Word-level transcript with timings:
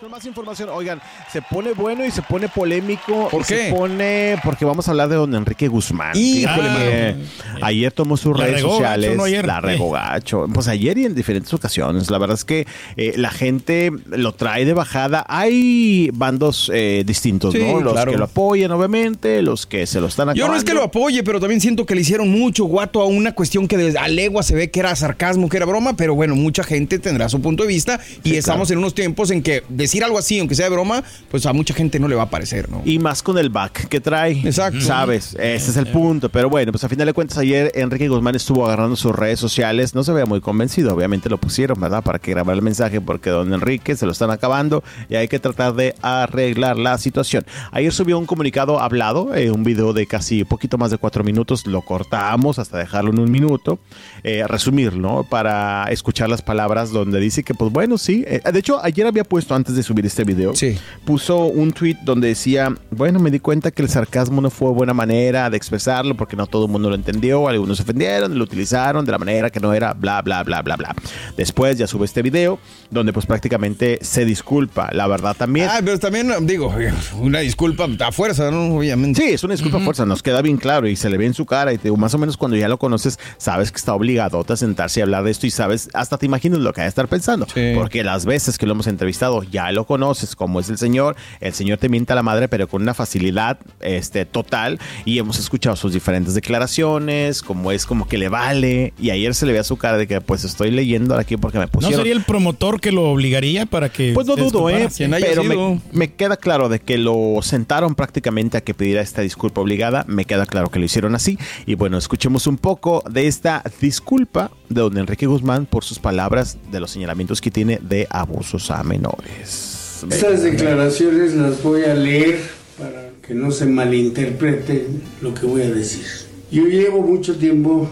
Con 0.00 0.10
más 0.10 0.24
información, 0.24 0.70
oigan, 0.72 0.98
se 1.30 1.42
pone 1.42 1.72
bueno 1.74 2.06
y 2.06 2.10
se 2.10 2.22
pone 2.22 2.48
polémico. 2.48 3.28
¿Por 3.28 3.42
y 3.42 3.44
qué? 3.44 3.66
Se 3.68 3.74
pone 3.74 4.36
porque 4.42 4.64
vamos 4.64 4.88
a 4.88 4.92
hablar 4.92 5.10
de 5.10 5.16
don 5.16 5.34
Enrique 5.34 5.68
Guzmán. 5.68 6.14
Que 6.14 7.16
ayer 7.60 7.92
tomó 7.92 8.16
sus 8.16 8.34
redes 8.34 8.62
regó 8.62 8.70
sociales. 8.70 9.14
¿no? 9.14 9.24
Ayer. 9.24 9.46
La 9.46 9.60
regó 9.60 9.90
gacho. 9.90 10.46
Pues 10.54 10.68
ayer 10.68 10.96
y 10.96 11.04
en 11.04 11.14
diferentes 11.14 11.52
ocasiones. 11.52 12.10
La 12.10 12.16
verdad 12.16 12.34
es 12.34 12.46
que 12.46 12.66
eh, 12.96 13.12
la 13.16 13.30
gente 13.30 13.92
lo 14.06 14.32
trae 14.32 14.64
de 14.64 14.72
bajada. 14.72 15.26
Hay 15.28 16.08
bandos 16.14 16.70
eh, 16.72 17.02
distintos, 17.04 17.52
Sí, 17.52 17.58
¿no? 17.58 17.80
Los 17.82 17.92
claro. 17.92 18.12
que 18.12 18.16
lo 18.16 18.24
apoyan, 18.24 18.70
obviamente, 18.70 19.42
los 19.42 19.66
que 19.66 19.86
se 19.86 20.00
lo 20.00 20.06
están 20.06 20.30
acabando. 20.30 20.40
Yo 20.46 20.48
no 20.50 20.56
es 20.56 20.64
que 20.64 20.72
lo 20.72 20.82
apoye, 20.82 21.22
pero 21.22 21.40
también 21.40 21.60
siento 21.60 21.84
que 21.84 21.94
le 21.94 22.00
hicieron 22.00 22.30
mucho 22.30 22.64
guato 22.64 23.02
a 23.02 23.06
una 23.06 23.34
cuestión 23.34 23.68
que 23.68 23.76
desde 23.76 23.98
a 23.98 24.08
legua 24.08 24.42
se 24.42 24.54
ve 24.54 24.70
que 24.70 24.80
era 24.80 24.96
sarcasmo, 24.96 25.50
que 25.50 25.58
era 25.58 25.66
broma, 25.66 25.94
pero 25.94 26.14
bueno, 26.14 26.34
mucha 26.36 26.64
gente 26.64 26.98
tendrá 26.98 27.28
su 27.28 27.42
punto 27.42 27.64
de 27.64 27.68
vista 27.68 28.00
y 28.24 28.30
Sí, 28.30 28.36
estamos 28.38 28.68
claro. 28.68 28.72
en 28.72 28.78
unos 28.78 28.94
tiempos 28.94 29.30
en 29.30 29.42
que 29.42 29.62
decir 29.90 30.04
algo 30.04 30.18
así, 30.18 30.38
aunque 30.38 30.54
sea 30.54 30.66
de 30.66 30.70
broma, 30.70 31.02
pues 31.30 31.44
a 31.46 31.52
mucha 31.52 31.74
gente 31.74 31.98
no 31.98 32.06
le 32.06 32.14
va 32.14 32.22
a 32.22 32.30
parecer, 32.30 32.70
¿no? 32.70 32.80
Y 32.84 33.00
más 33.00 33.24
con 33.24 33.36
el 33.38 33.50
back 33.50 33.88
que 33.88 34.00
trae. 34.00 34.40
Exacto. 34.44 34.80
¿Sabes? 34.80 35.34
Ese 35.34 35.72
es 35.72 35.76
el 35.76 35.88
punto. 35.88 36.28
Pero 36.28 36.48
bueno, 36.48 36.70
pues 36.70 36.84
a 36.84 36.88
final 36.88 37.06
de 37.06 37.12
cuentas, 37.12 37.38
ayer 37.38 37.72
Enrique 37.74 38.08
Guzmán 38.08 38.36
estuvo 38.36 38.64
agarrando 38.64 38.94
sus 38.94 39.14
redes 39.14 39.40
sociales. 39.40 39.96
No 39.96 40.04
se 40.04 40.12
veía 40.12 40.26
muy 40.26 40.40
convencido. 40.40 40.94
Obviamente 40.94 41.28
lo 41.28 41.38
pusieron, 41.38 41.80
¿verdad? 41.80 42.04
Para 42.04 42.20
que 42.20 42.30
grabara 42.30 42.56
el 42.56 42.62
mensaje, 42.62 43.00
porque 43.00 43.30
don 43.30 43.52
Enrique 43.52 43.96
se 43.96 44.06
lo 44.06 44.12
están 44.12 44.30
acabando 44.30 44.84
y 45.08 45.16
hay 45.16 45.26
que 45.26 45.40
tratar 45.40 45.74
de 45.74 45.96
arreglar 46.02 46.78
la 46.78 46.96
situación. 46.98 47.44
Ayer 47.72 47.92
subió 47.92 48.16
un 48.16 48.26
comunicado 48.26 48.78
hablado, 48.78 49.34
eh, 49.34 49.50
un 49.50 49.64
video 49.64 49.92
de 49.92 50.06
casi 50.06 50.44
poquito 50.44 50.78
más 50.78 50.92
de 50.92 50.98
cuatro 50.98 51.24
minutos. 51.24 51.66
Lo 51.66 51.82
cortamos 51.82 52.60
hasta 52.60 52.78
dejarlo 52.78 53.10
en 53.10 53.18
un 53.18 53.30
minuto. 53.30 53.80
Eh, 54.22 54.44
resumir, 54.46 54.96
¿no? 54.96 55.24
Para 55.24 55.86
escuchar 55.90 56.28
las 56.28 56.42
palabras 56.42 56.92
donde 56.92 57.18
dice 57.18 57.42
que, 57.42 57.54
pues 57.54 57.72
bueno, 57.72 57.98
sí. 57.98 58.22
Eh, 58.28 58.40
de 58.52 58.58
hecho, 58.58 58.78
ayer 58.84 59.06
había 59.06 59.24
puesto 59.24 59.56
antes 59.56 59.74
de 59.74 59.79
subir 59.82 60.04
este 60.06 60.24
video 60.24 60.54
Sí. 60.54 60.76
puso 61.04 61.44
un 61.46 61.72
tweet 61.72 61.96
donde 62.04 62.28
decía, 62.28 62.74
bueno, 62.90 63.18
me 63.18 63.30
di 63.30 63.40
cuenta 63.40 63.70
que 63.70 63.82
el 63.82 63.88
sarcasmo 63.88 64.40
no 64.40 64.50
fue 64.50 64.70
buena 64.72 64.94
manera 64.94 65.48
de 65.50 65.56
expresarlo 65.56 66.16
porque 66.16 66.36
no 66.36 66.46
todo 66.46 66.66
el 66.66 66.70
mundo 66.72 66.88
lo 66.88 66.94
entendió, 66.94 67.48
algunos 67.48 67.76
se 67.78 67.82
ofendieron, 67.84 68.36
lo 68.38 68.44
utilizaron 68.44 69.04
de 69.04 69.12
la 69.12 69.18
manera 69.18 69.50
que 69.50 69.60
no 69.60 69.72
era, 69.72 69.92
bla, 69.92 70.20
bla, 70.22 70.42
bla, 70.42 70.62
bla, 70.62 70.76
bla. 70.76 70.94
Después 71.36 71.78
ya 71.78 71.86
sube 71.86 72.04
este 72.06 72.22
video 72.22 72.58
donde 72.90 73.12
pues 73.12 73.26
prácticamente 73.26 73.98
se 74.02 74.24
disculpa, 74.24 74.90
la 74.92 75.06
verdad 75.06 75.36
también. 75.36 75.68
Ah, 75.70 75.80
pero 75.84 75.98
también 75.98 76.30
digo, 76.46 76.74
una 77.18 77.40
disculpa 77.40 77.86
a 78.00 78.12
fuerza, 78.12 78.50
¿no? 78.50 78.76
Obviamente. 78.76 79.22
Sí, 79.22 79.28
es 79.30 79.44
una 79.44 79.54
disculpa 79.54 79.78
a 79.78 79.80
fuerza, 79.80 80.04
nos 80.06 80.22
queda 80.22 80.42
bien 80.42 80.56
claro 80.56 80.88
y 80.88 80.96
se 80.96 81.08
le 81.10 81.16
ve 81.18 81.26
en 81.26 81.34
su 81.34 81.46
cara 81.46 81.72
y 81.72 81.78
te 81.78 81.90
más 81.90 82.14
o 82.14 82.18
menos 82.18 82.36
cuando 82.36 82.56
ya 82.56 82.68
lo 82.68 82.78
conoces, 82.78 83.18
sabes 83.36 83.70
que 83.70 83.76
está 83.78 83.94
obligado 83.94 84.44
a 84.48 84.56
sentarse 84.56 85.00
y 85.00 85.02
hablar 85.02 85.24
de 85.24 85.30
esto 85.30 85.46
y 85.46 85.50
sabes, 85.50 85.88
hasta 85.94 86.18
te 86.18 86.26
imaginas 86.26 86.58
lo 86.60 86.72
que 86.72 86.80
va 86.80 86.86
a 86.86 86.88
estar 86.88 87.08
pensando. 87.08 87.46
Sí. 87.52 87.72
Porque 87.74 88.02
las 88.02 88.26
veces 88.26 88.58
que 88.58 88.66
lo 88.66 88.72
hemos 88.72 88.86
entrevistado 88.86 89.42
ya 89.42 89.69
lo 89.72 89.84
conoces, 89.84 90.36
como 90.36 90.60
es 90.60 90.68
el 90.68 90.78
señor, 90.78 91.16
el 91.40 91.52
señor 91.52 91.78
te 91.78 91.88
mienta 91.88 92.14
a 92.14 92.16
la 92.16 92.22
madre, 92.22 92.48
pero 92.48 92.68
con 92.68 92.82
una 92.82 92.94
facilidad 92.94 93.58
este, 93.80 94.24
total 94.24 94.78
y 95.04 95.18
hemos 95.18 95.38
escuchado 95.38 95.76
sus 95.76 95.92
diferentes 95.92 96.34
declaraciones, 96.34 97.42
como 97.42 97.72
es 97.72 97.86
como 97.86 98.06
que 98.08 98.18
le 98.18 98.28
vale 98.28 98.92
y 98.98 99.10
ayer 99.10 99.34
se 99.34 99.46
le 99.46 99.52
ve 99.52 99.58
a 99.58 99.64
su 99.64 99.76
cara 99.76 99.96
de 99.96 100.06
que 100.06 100.20
pues 100.20 100.44
estoy 100.44 100.70
leyendo 100.70 101.16
aquí 101.16 101.36
porque 101.36 101.58
me 101.58 101.66
¿No 101.66 101.70
pusieron... 101.70 101.98
sería 101.98 102.12
el 102.12 102.22
promotor 102.22 102.80
que 102.80 102.92
lo 102.92 103.10
obligaría 103.10 103.66
para 103.66 103.88
que... 103.88 104.12
Pues 104.14 104.26
no 104.26 104.36
dudo, 104.36 104.70
¿eh? 104.70 104.88
Pero 104.96 105.44
me, 105.44 105.80
me 105.92 106.12
queda 106.12 106.36
claro 106.36 106.68
de 106.68 106.80
que 106.80 106.98
lo 106.98 107.38
sentaron 107.42 107.94
prácticamente 107.94 108.56
a 108.56 108.60
que 108.60 108.74
pidiera 108.74 109.00
esta 109.00 109.22
disculpa 109.22 109.60
obligada. 109.60 110.04
Me 110.08 110.24
queda 110.24 110.46
claro 110.46 110.70
que 110.70 110.78
lo 110.78 110.84
hicieron 110.84 111.14
así. 111.14 111.38
Y 111.66 111.74
bueno, 111.74 111.98
escuchemos 111.98 112.46
un 112.46 112.58
poco 112.58 113.02
de 113.10 113.26
esta 113.26 113.62
disculpa 113.80 114.50
de 114.68 114.80
don 114.80 114.96
Enrique 114.98 115.26
Guzmán 115.26 115.66
por 115.66 115.84
sus 115.84 115.98
palabras 115.98 116.58
de 116.70 116.80
los 116.80 116.90
señalamientos 116.90 117.40
que 117.40 117.50
tiene 117.50 117.78
de 117.82 118.06
abusos 118.10 118.70
a 118.70 118.82
menores. 118.82 119.59
Estas 120.08 120.42
declaraciones 120.42 121.34
las 121.34 121.62
voy 121.62 121.82
a 121.84 121.94
leer 121.94 122.40
para 122.78 123.10
que 123.26 123.34
no 123.34 123.50
se 123.50 123.66
malinterprete 123.66 124.86
lo 125.20 125.34
que 125.34 125.46
voy 125.46 125.62
a 125.62 125.70
decir. 125.70 126.06
Yo 126.50 126.64
llevo 126.64 127.02
mucho 127.02 127.36
tiempo 127.36 127.88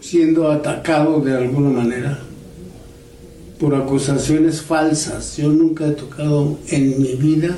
siendo 0.00 0.50
atacado 0.50 1.20
de 1.20 1.34
alguna 1.34 1.70
manera 1.70 2.20
por 3.58 3.74
acusaciones 3.74 4.60
falsas. 4.60 5.38
Yo 5.38 5.48
nunca 5.48 5.86
he 5.86 5.92
tocado 5.92 6.58
en 6.68 7.00
mi 7.00 7.14
vida 7.14 7.56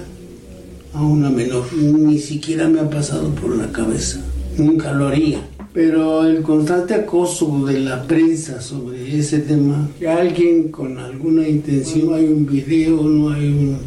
a 0.95 1.03
una 1.03 1.31
menor. 1.31 1.73
Ni 1.73 2.21
siquiera 2.21 2.69
me 2.69 2.81
ha 2.81 2.89
pasado 2.89 3.35
por 3.35 3.57
la 3.57 3.73
cabeza. 3.73 4.21
Nunca 4.57 4.93
lo 4.93 5.09
haría. 5.09 5.41
Pero 5.77 6.27
el 6.27 6.41
constante 6.41 6.95
acoso 6.95 7.67
de 7.67 7.81
la 7.81 8.03
prensa 8.05 8.63
sobre 8.63 9.19
ese 9.19 9.41
tema, 9.41 9.91
que 9.99 10.09
alguien 10.09 10.69
con 10.71 10.97
alguna 10.97 11.47
intención, 11.47 12.15
hay 12.15 12.25
un 12.25 12.47
video, 12.47 13.03
no 13.03 13.29
hay 13.29 13.49
un, 13.49 13.79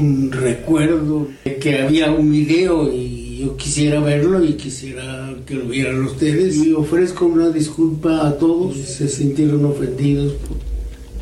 un 0.00 0.30
recuerdo, 0.30 1.26
que 1.60 1.80
había 1.80 2.12
un 2.12 2.30
video 2.30 2.88
y 2.92 3.38
yo 3.38 3.56
quisiera 3.56 3.98
verlo 3.98 4.44
y 4.44 4.52
quisiera 4.52 5.34
que 5.44 5.56
lo 5.56 5.64
vieran 5.64 6.04
ustedes. 6.04 6.54
Y 6.64 6.72
ofrezco 6.72 7.26
una 7.26 7.50
disculpa 7.50 8.28
a 8.28 8.38
todos 8.38 8.76
se 8.76 9.08
sintieron 9.08 9.64
ofendidos 9.64 10.34
por, 10.34 10.56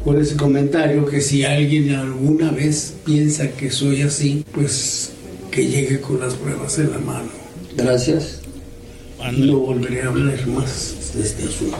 por 0.04 0.20
ese 0.20 0.36
comentario, 0.36 1.06
que 1.06 1.22
si 1.22 1.42
alguien 1.44 1.94
alguna 1.94 2.50
vez 2.50 2.96
piensa 3.06 3.52
que 3.52 3.70
soy 3.70 4.02
así, 4.02 4.44
pues 4.52 5.12
que 5.50 5.66
llegue 5.66 6.02
con 6.02 6.20
las 6.20 6.34
pruebas 6.34 6.78
en 6.78 6.90
la 6.90 6.98
mano. 6.98 7.30
Gracias. 7.74 8.39
Y 9.28 9.40
no 9.42 9.58
volveré 9.58 10.02
a 10.02 10.08
hablar 10.08 10.46
más 10.46 11.12
de 11.14 11.22
este 11.22 11.44
asunto. 11.44 11.78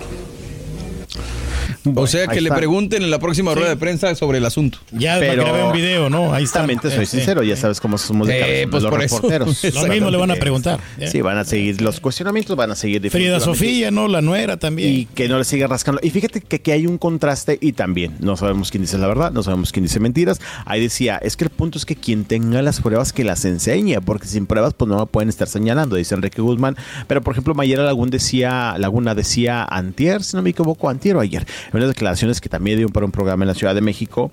O 1.95 2.07
sea, 2.07 2.27
que 2.27 2.41
le 2.41 2.49
está. 2.49 2.57
pregunten 2.57 3.03
en 3.03 3.11
la 3.11 3.19
próxima 3.19 3.55
rueda 3.55 3.69
de 3.71 3.77
prensa 3.77 4.15
sobre 4.15 4.39
el 4.39 4.45
asunto. 4.45 4.79
Ya 4.93 5.19
Pero- 5.19 5.43
grabé 5.45 5.65
un 5.65 5.73
video, 5.73 6.11
¿no? 6.11 6.33
Ahí 6.35 6.45
está. 6.45 6.61
Exactamente, 6.61 6.91
soy 6.91 7.05
Eh, 7.05 7.07
sincero, 7.07 7.43
ya 7.43 7.57
sabes 7.57 7.81
cómo 7.81 7.97
somos 7.99 8.29
de 8.29 8.37
Eh, 8.37 8.41
cabeza, 8.41 8.69
pues 8.71 8.83
los 8.83 8.91
por 8.91 9.03
eso. 9.03 9.15
reporteros. 9.17 9.65
eh, 9.65 9.73
Lo 9.75 9.87
mismo 9.87 10.11
le 10.11 10.17
van 10.19 10.31
a 10.31 10.37
preguntar. 10.37 10.81
eh. 10.99 11.09
Sí, 11.09 11.21
van 11.21 11.39
a 11.39 11.45
seguir 11.45 11.81
los 11.81 12.01
cuestionamientos, 12.01 12.57
van 12.57 12.71
a 12.71 12.75
seguir 12.75 13.09
Frida. 13.11 13.41
Sofía, 13.41 13.91
¿no? 13.91 14.09
La 14.09 14.21
nuera 14.21 14.57
también. 14.59 14.93
Y 14.93 15.07
que 15.07 15.29
no 15.29 15.39
le 15.39 15.45
siga 15.45 15.67
rascando. 15.67 16.01
Y 16.03 16.11
fíjate 16.11 16.41
que, 16.41 16.61
que 16.61 16.73
hay 16.73 16.87
un 16.87 16.99
contraste 16.99 17.59
y 17.61 17.73
también 17.73 18.17
no 18.21 18.37
sabemos 18.37 18.71
quién 18.71 18.83
dice 18.83 18.99
la 18.99 19.07
verdad, 19.07 19.33
no 19.33 19.43
sabemos 19.43 19.73
quién 19.73 19.85
dice 19.85 20.01
mentiras. 20.01 20.41
Ahí 20.67 20.81
decía, 20.81 21.17
es 21.23 21.37
que 21.37 21.45
el 21.45 21.51
punto 21.51 21.79
es 21.79 21.85
que 21.87 21.97
quien 21.97 22.25
tenga 22.25 22.61
las 22.63 22.81
pruebas 22.81 23.13
que 23.13 23.25
las 23.25 23.45
enseñe, 23.45 24.01
porque 24.05 24.27
sin 24.29 24.47
pruebas 24.47 24.75
pues 24.75 24.89
no 24.89 24.99
me 24.99 25.07
pueden 25.07 25.29
estar 25.29 25.49
señalando, 25.49 25.97
dice 25.97 26.15
Enrique 26.15 26.43
Guzmán. 26.43 26.77
Pero 27.07 27.23
por 27.23 27.33
ejemplo, 27.33 27.55
Mayera 27.55 27.83
Laguna 27.85 28.11
decía, 28.11 28.75
Laguna 28.79 29.15
decía 29.15 29.65
antier, 29.65 30.23
si 30.23 30.37
no 30.37 30.43
me 30.43 30.51
equivoco, 30.51 30.89
antier 30.91 31.17
o 31.17 31.21
ayer, 31.21 31.47
unas 31.73 31.89
declaraciones 31.89 32.41
que 32.41 32.49
también 32.49 32.79
dio 32.79 32.89
para 32.89 33.07
un 33.07 33.13
programa 33.13 33.45
en 33.45 33.49
la 33.49 33.55
Ciudad 33.55 33.75
de 33.75 33.81
México, 33.81 34.31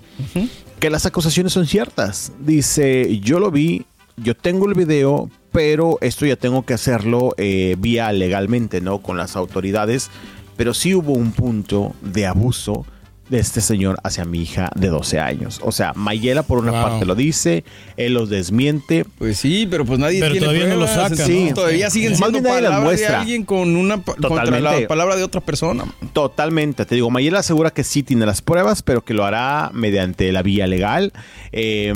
que 0.78 0.90
las 0.90 1.06
acusaciones 1.06 1.52
son 1.52 1.66
ciertas. 1.66 2.32
Dice, 2.40 3.18
yo 3.20 3.38
lo 3.38 3.50
vi, 3.50 3.86
yo 4.16 4.34
tengo 4.34 4.68
el 4.68 4.74
video, 4.74 5.30
pero 5.52 5.98
esto 6.00 6.26
ya 6.26 6.36
tengo 6.36 6.64
que 6.64 6.74
hacerlo 6.74 7.34
eh, 7.36 7.76
vía 7.78 8.12
legalmente, 8.12 8.80
¿no? 8.80 8.98
Con 8.98 9.16
las 9.16 9.36
autoridades. 9.36 10.10
Pero 10.56 10.74
sí 10.74 10.94
hubo 10.94 11.12
un 11.12 11.32
punto 11.32 11.94
de 12.02 12.26
abuso 12.26 12.84
de 13.28 13.38
este 13.38 13.60
señor 13.60 13.98
hacia 14.02 14.24
mi 14.24 14.40
hija 14.42 14.70
de 14.74 14.88
12 14.88 15.20
años. 15.20 15.60
O 15.62 15.72
sea, 15.72 15.92
Mayela 15.94 16.42
por 16.42 16.58
una 16.58 16.72
Wow. 16.72 16.82
parte 16.82 17.06
lo 17.06 17.14
dice, 17.14 17.64
él 17.96 18.14
los 18.14 18.28
desmiente. 18.30 19.04
Pues 19.18 19.38
sí, 19.38 19.66
pero 19.70 19.84
pues 19.84 19.98
nadie 19.98 20.20
Pero 20.20 20.32
tiene 20.32 20.46
todavía 20.46 20.66
no 20.68 20.76
lo 20.76 20.86
sacan, 20.86 21.16
sí, 21.16 21.46
¿no? 21.50 21.54
Todavía 21.54 21.90
siguen 21.90 22.12
Más 22.18 22.30
siendo 22.30 22.42
palabras 22.48 22.78
de 22.78 22.84
muestra. 22.84 23.20
alguien 23.20 23.44
con 23.44 23.76
una 23.76 24.00
contra 24.02 24.60
la 24.60 24.86
palabra 24.88 25.16
de 25.16 25.24
otra 25.24 25.40
persona. 25.40 25.84
Totalmente, 26.12 26.84
te 26.86 26.94
digo, 26.94 27.10
Mayela 27.10 27.40
asegura 27.40 27.70
que 27.70 27.84
sí 27.84 28.02
tiene 28.02 28.26
las 28.26 28.42
pruebas, 28.42 28.82
pero 28.82 29.04
que 29.04 29.14
lo 29.14 29.24
hará 29.24 29.70
mediante 29.74 30.30
la 30.32 30.42
vía 30.42 30.66
legal. 30.66 31.12
Eh, 31.52 31.92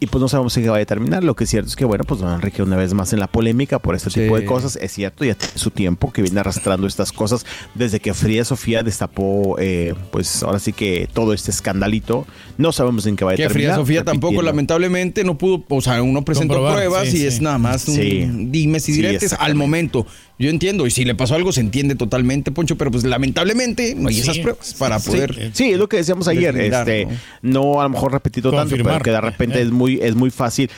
y 0.00 0.06
pues 0.06 0.20
no 0.20 0.28
sabemos 0.28 0.56
en 0.56 0.62
qué 0.62 0.68
va 0.70 0.78
a 0.78 0.84
terminar. 0.84 1.24
Lo 1.24 1.34
que 1.34 1.44
es 1.44 1.50
cierto 1.50 1.68
es 1.68 1.74
que, 1.76 1.84
bueno, 1.84 2.04
pues 2.04 2.20
don 2.20 2.32
Enrique 2.32 2.62
una 2.62 2.76
vez 2.76 2.94
más 2.94 3.12
en 3.12 3.18
la 3.18 3.26
polémica 3.26 3.78
por 3.80 3.94
este 3.96 4.10
Sí. 4.10 4.20
tipo 4.20 4.38
de 4.38 4.44
cosas. 4.44 4.76
Es 4.80 4.92
cierto, 4.92 5.24
ya 5.24 5.34
tiene 5.34 5.52
su 5.56 5.70
tiempo 5.70 6.12
que 6.12 6.22
viene 6.22 6.38
arrastrando 6.40 6.86
estas 6.86 7.10
cosas 7.10 7.44
desde 7.74 7.98
que 7.98 8.14
Frida 8.14 8.44
Sofía 8.44 8.82
destapó, 8.82 9.56
eh, 9.58 9.94
pues 10.12 10.42
ahora 10.42 10.58
sí 10.60 10.72
que 10.72 11.08
todo 11.12 11.32
este 11.32 11.50
escandalito. 11.50 12.26
No 12.58 12.70
sabemos 12.72 13.06
en 13.06 13.16
qué 13.16 13.24
va 13.24 13.32
a 13.32 13.34
Que 13.34 13.42
terminar. 13.44 13.72
Frida 13.72 13.74
Sofía 13.76 14.04
tampoco, 14.04 14.40
lamentablemente, 14.42 15.24
no 15.24 15.36
pudo, 15.36 15.64
o 15.68 15.80
sea, 15.80 16.00
uno 16.02 16.24
presentó 16.24 16.54
Comprobar, 16.54 16.74
pruebas 16.76 17.08
sí, 17.08 17.16
y 17.16 17.20
sí. 17.20 17.26
es 17.26 17.40
nada 17.40 17.58
más 17.58 17.88
un 17.88 17.94
y 18.00 18.78
Sí, 18.80 18.92
diretes 18.92 19.32
al 19.32 19.54
momento. 19.54 20.06
Yo 20.38 20.50
entiendo, 20.50 20.86
y 20.86 20.90
si 20.92 21.04
le 21.04 21.14
pasó 21.16 21.34
algo 21.34 21.50
se 21.52 21.60
entiende 21.60 21.96
totalmente, 21.96 22.52
Poncho, 22.52 22.76
pero 22.76 22.90
pues 22.92 23.02
lamentablemente 23.04 23.94
no 23.96 24.08
hay 24.08 24.14
Sí. 24.14 24.20
esas 24.20 24.38
pruebas 24.38 24.74
para 24.74 24.98
Sí, 25.00 25.10
poder... 25.10 25.50
Sí, 25.52 25.70
es 25.72 25.78
lo 25.78 25.88
que 25.88 25.96
decíamos 25.96 26.28
ayer. 26.28 26.56
Este, 26.56 27.08
¿no? 27.42 27.80
a 27.80 27.84
lo 27.84 27.90
mejor 27.90 28.12
repetido 28.12 28.52
tanto, 28.52 28.76
pero 28.76 29.00
que 29.00 29.10
de 29.10 29.20
repente 29.20 29.58
Eh. 29.58 29.62
es 29.62 29.70
muy, 29.72 29.98
es 30.00 30.14
muy 30.14 30.30
fácil. 30.30 30.70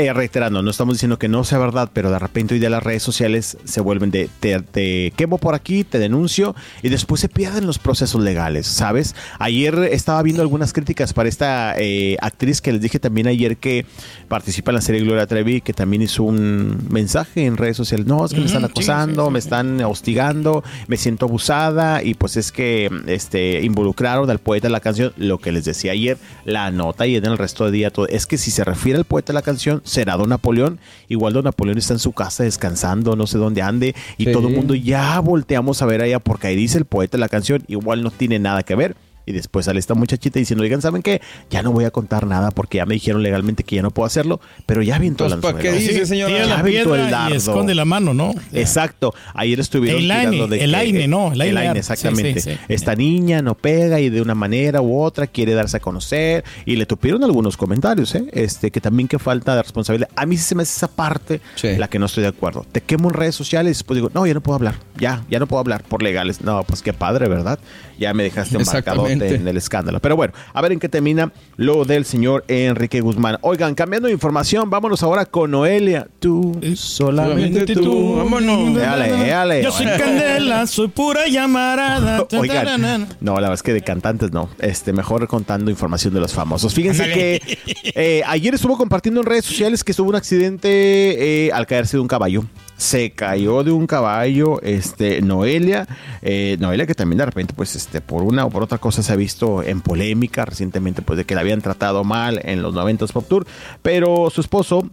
Eh, 0.00 0.12
reiterando, 0.12 0.62
no 0.62 0.70
estamos 0.70 0.94
diciendo 0.94 1.18
que 1.18 1.26
no 1.26 1.42
sea 1.42 1.58
verdad, 1.58 1.90
pero 1.92 2.12
de 2.12 2.20
repente 2.20 2.54
hoy 2.54 2.60
día 2.60 2.70
las 2.70 2.84
redes 2.84 3.02
sociales 3.02 3.58
se 3.64 3.80
vuelven 3.80 4.12
de 4.12 4.30
te, 4.38 4.60
te 4.60 5.12
quemo 5.16 5.38
por 5.38 5.56
aquí, 5.56 5.82
te 5.82 5.98
denuncio 5.98 6.54
y 6.84 6.88
después 6.88 7.20
se 7.20 7.28
pierden 7.28 7.66
los 7.66 7.80
procesos 7.80 8.22
legales, 8.22 8.68
¿sabes? 8.68 9.16
Ayer 9.40 9.76
estaba 9.90 10.22
viendo 10.22 10.40
algunas 10.40 10.72
críticas 10.72 11.12
para 11.12 11.28
esta 11.28 11.74
eh, 11.78 12.16
actriz 12.20 12.60
que 12.60 12.70
les 12.70 12.80
dije 12.80 13.00
también 13.00 13.26
ayer 13.26 13.56
que 13.56 13.86
participa 14.28 14.70
en 14.70 14.76
la 14.76 14.82
serie 14.82 15.00
Gloria 15.00 15.26
Trevi, 15.26 15.62
que 15.62 15.72
también 15.72 16.02
hizo 16.02 16.22
un 16.22 16.86
mensaje 16.90 17.44
en 17.44 17.56
redes 17.56 17.76
sociales. 17.76 18.06
No, 18.06 18.24
es 18.24 18.32
que 18.32 18.38
me 18.38 18.46
están 18.46 18.62
sí, 18.62 18.68
acosando, 18.70 19.22
sí, 19.22 19.26
sí, 19.26 19.32
me 19.32 19.38
están 19.40 19.80
hostigando, 19.80 20.62
me 20.86 20.96
siento 20.96 21.26
abusada 21.26 22.04
y 22.04 22.14
pues 22.14 22.36
es 22.36 22.52
que 22.52 22.88
este 23.08 23.62
involucraron 23.62 24.30
al 24.30 24.38
poeta 24.38 24.68
de 24.68 24.72
la 24.72 24.80
canción, 24.80 25.12
lo 25.16 25.38
que 25.38 25.50
les 25.50 25.64
decía 25.64 25.90
ayer, 25.90 26.18
la 26.44 26.70
nota 26.70 27.04
y 27.08 27.16
en 27.16 27.24
el 27.24 27.36
resto 27.36 27.64
del 27.64 27.72
día 27.72 27.90
todo, 27.90 28.06
es 28.06 28.26
que 28.26 28.38
si 28.38 28.52
se 28.52 28.62
refiere 28.62 28.96
al 28.96 29.04
poeta 29.04 29.32
de 29.32 29.34
la 29.34 29.42
canción, 29.42 29.82
será 29.88 30.16
Don 30.16 30.28
Napoleón, 30.28 30.78
igual 31.08 31.32
Don 31.32 31.44
Napoleón 31.44 31.78
está 31.78 31.94
en 31.94 31.98
su 31.98 32.12
casa 32.12 32.44
descansando, 32.44 33.16
no 33.16 33.26
sé 33.26 33.38
dónde 33.38 33.62
ande 33.62 33.94
y 34.16 34.26
Sí. 34.26 34.32
todo 34.32 34.48
el 34.48 34.54
mundo 34.54 34.74
ya 34.74 35.18
volteamos 35.20 35.82
a 35.82 35.86
ver 35.86 36.02
allá 36.02 36.18
porque 36.20 36.46
ahí 36.48 36.56
dice 36.56 36.78
el 36.78 36.84
poeta 36.84 37.16
de 37.16 37.20
la 37.20 37.28
canción, 37.28 37.62
igual 37.68 38.02
no 38.02 38.10
tiene 38.10 38.38
nada 38.38 38.62
que 38.62 38.74
ver. 38.76 38.94
Y 39.28 39.32
después 39.32 39.66
sale 39.66 39.78
esta 39.78 39.92
muchachita 39.94 40.38
diciendo, 40.38 40.62
oigan, 40.64 40.80
¿saben 40.80 41.02
qué? 41.02 41.20
Ya 41.50 41.62
no 41.62 41.70
voy 41.70 41.84
a 41.84 41.90
contar 41.90 42.26
nada 42.26 42.50
porque 42.50 42.78
ya 42.78 42.86
me 42.86 42.94
dijeron 42.94 43.22
legalmente 43.22 43.62
que 43.62 43.76
ya 43.76 43.82
no 43.82 43.90
puedo 43.90 44.06
hacerlo, 44.06 44.40
pero 44.64 44.80
ya 44.80 44.98
viento 44.98 45.26
el 45.26 45.32
Pues, 45.38 45.52
¿para 45.52 45.58
qué 45.62 45.72
dice, 45.72 46.06
señora? 46.06 46.38
Ya 46.38 46.46
la 46.46 46.58
aventó 46.60 46.94
el 46.94 47.02
piedra 47.02 47.08
y 47.08 47.10
dardo. 47.10 47.34
esconde 47.36 47.74
la 47.74 47.84
mano, 47.84 48.14
¿no? 48.14 48.32
Exacto. 48.54 49.14
Ayer 49.34 49.60
estuvieron 49.60 50.00
El 50.00 50.06
tirando 50.08 50.44
AINE, 50.44 50.56
de 50.56 50.64
el 50.64 50.74
AINE, 50.74 51.08
no, 51.08 51.32
el 51.32 51.40
AINE, 51.42 51.72
sí, 51.74 51.78
exactamente. 51.78 52.40
sí, 52.40 52.50
sí. 52.52 52.58
Esta 52.68 52.94
niña 52.94 53.42
no 53.42 53.54
pega 53.54 54.00
y 54.00 54.08
de 54.08 54.22
una 54.22 54.34
manera 54.34 54.80
u 54.80 54.98
otra 54.98 55.26
quiere 55.26 55.52
darse 55.52 55.76
a 55.76 55.80
conocer 55.80 56.42
y 56.64 56.76
le 56.76 56.86
tupieron 56.86 57.22
algunos 57.22 57.58
comentarios, 57.58 58.14
¿eh? 58.14 58.24
Este, 58.32 58.70
que 58.70 58.80
también 58.80 59.08
que 59.08 59.18
falta 59.18 59.54
de 59.56 59.62
responsabilidad. 59.62 60.08
A 60.16 60.24
mí 60.24 60.38
sí 60.38 60.44
se 60.44 60.54
me 60.54 60.62
hace 60.62 60.74
esa 60.76 60.88
parte 60.88 61.42
Sí. 61.54 61.76
la 61.76 61.88
que 61.88 61.98
no 61.98 62.06
estoy 62.06 62.22
de 62.22 62.28
acuerdo. 62.30 62.64
Te 62.72 62.80
quemo 62.80 63.08
en 63.10 63.14
redes 63.14 63.34
sociales 63.34 63.72
y 63.72 63.80
después 63.80 63.96
digo, 63.96 64.10
no, 64.14 64.26
ya 64.26 64.32
no 64.32 64.40
puedo 64.40 64.56
hablar. 64.56 64.76
Ya, 64.98 65.22
ya 65.30 65.38
no 65.38 65.46
puedo 65.46 65.60
hablar 65.60 65.82
por 65.84 66.02
legales. 66.02 66.40
No, 66.40 66.62
pues 66.64 66.80
qué 66.82 66.92
padre, 66.94 67.28
¿verdad? 67.28 67.58
Ya 67.98 68.14
me 68.14 68.22
dejaste 68.22 68.56
un 68.56 68.64
marcadote 68.64 69.17
En 69.22 69.48
el 69.48 69.56
escándalo. 69.56 70.00
Pero 70.00 70.16
bueno, 70.16 70.32
a 70.52 70.60
ver 70.60 70.72
en 70.72 70.80
qué 70.80 70.88
termina 70.88 71.32
lo 71.56 71.84
del 71.84 72.04
señor 72.04 72.44
Enrique 72.48 73.00
Guzmán. 73.00 73.38
Oigan, 73.42 73.74
cambiando 73.74 74.06
de 74.06 74.12
información, 74.12 74.70
vámonos 74.70 75.02
ahora 75.02 75.24
con 75.26 75.50
Noelia. 75.50 76.08
Tú, 76.18 76.58
solamente 76.74 76.76
solamente 76.76 77.74
tú. 77.74 77.82
tú, 77.82 78.16
vámonos. 78.16 78.76
Éale, 78.78 79.28
éale. 79.28 79.62
Yo 79.62 79.70
soy 79.70 79.86
candela, 79.86 80.66
soy 80.66 80.88
pura 80.88 81.26
llamarada. 81.28 82.26
Oigan, 82.38 83.08
no, 83.20 83.34
la 83.34 83.40
verdad 83.40 83.54
es 83.54 83.62
que 83.62 83.72
de 83.72 83.82
cantantes 83.82 84.32
no. 84.32 84.48
Este, 84.58 84.92
mejor 84.92 85.26
contando 85.26 85.70
información 85.70 86.14
de 86.14 86.20
los 86.20 86.32
famosos. 86.32 86.74
Fíjense 86.74 87.04
que 87.12 87.58
eh, 87.94 88.22
ayer 88.26 88.54
estuvo 88.54 88.76
compartiendo 88.76 89.20
en 89.20 89.26
redes 89.26 89.44
sociales 89.44 89.84
que 89.84 89.92
estuvo 89.92 90.08
un 90.08 90.16
accidente 90.16 91.46
eh, 91.46 91.52
al 91.52 91.66
caerse 91.66 91.96
de 91.96 92.00
un 92.00 92.08
caballo. 92.08 92.44
Se 92.78 93.10
cayó 93.10 93.62
de 93.64 93.72
un 93.72 93.86
caballo, 93.86 94.62
este, 94.62 95.20
Noelia, 95.20 95.86
eh, 96.22 96.56
Noelia 96.60 96.86
que 96.86 96.94
también 96.94 97.18
de 97.18 97.26
repente, 97.26 97.52
pues, 97.54 97.74
este, 97.76 98.00
por 98.00 98.22
una 98.22 98.46
o 98.46 98.50
por 98.50 98.62
otra 98.62 98.78
cosa 98.78 99.02
se 99.02 99.12
ha 99.12 99.16
visto 99.16 99.62
en 99.62 99.80
polémica 99.82 100.44
recientemente, 100.44 101.02
pues, 101.02 101.16
de 101.16 101.24
que 101.24 101.34
la 101.34 101.40
habían 101.40 101.60
tratado 101.60 102.04
mal 102.04 102.40
en 102.44 102.62
los 102.62 102.74
90s 102.74 103.12
Pop 103.12 103.26
Tour, 103.28 103.46
pero 103.82 104.30
su 104.30 104.40
esposo, 104.40 104.88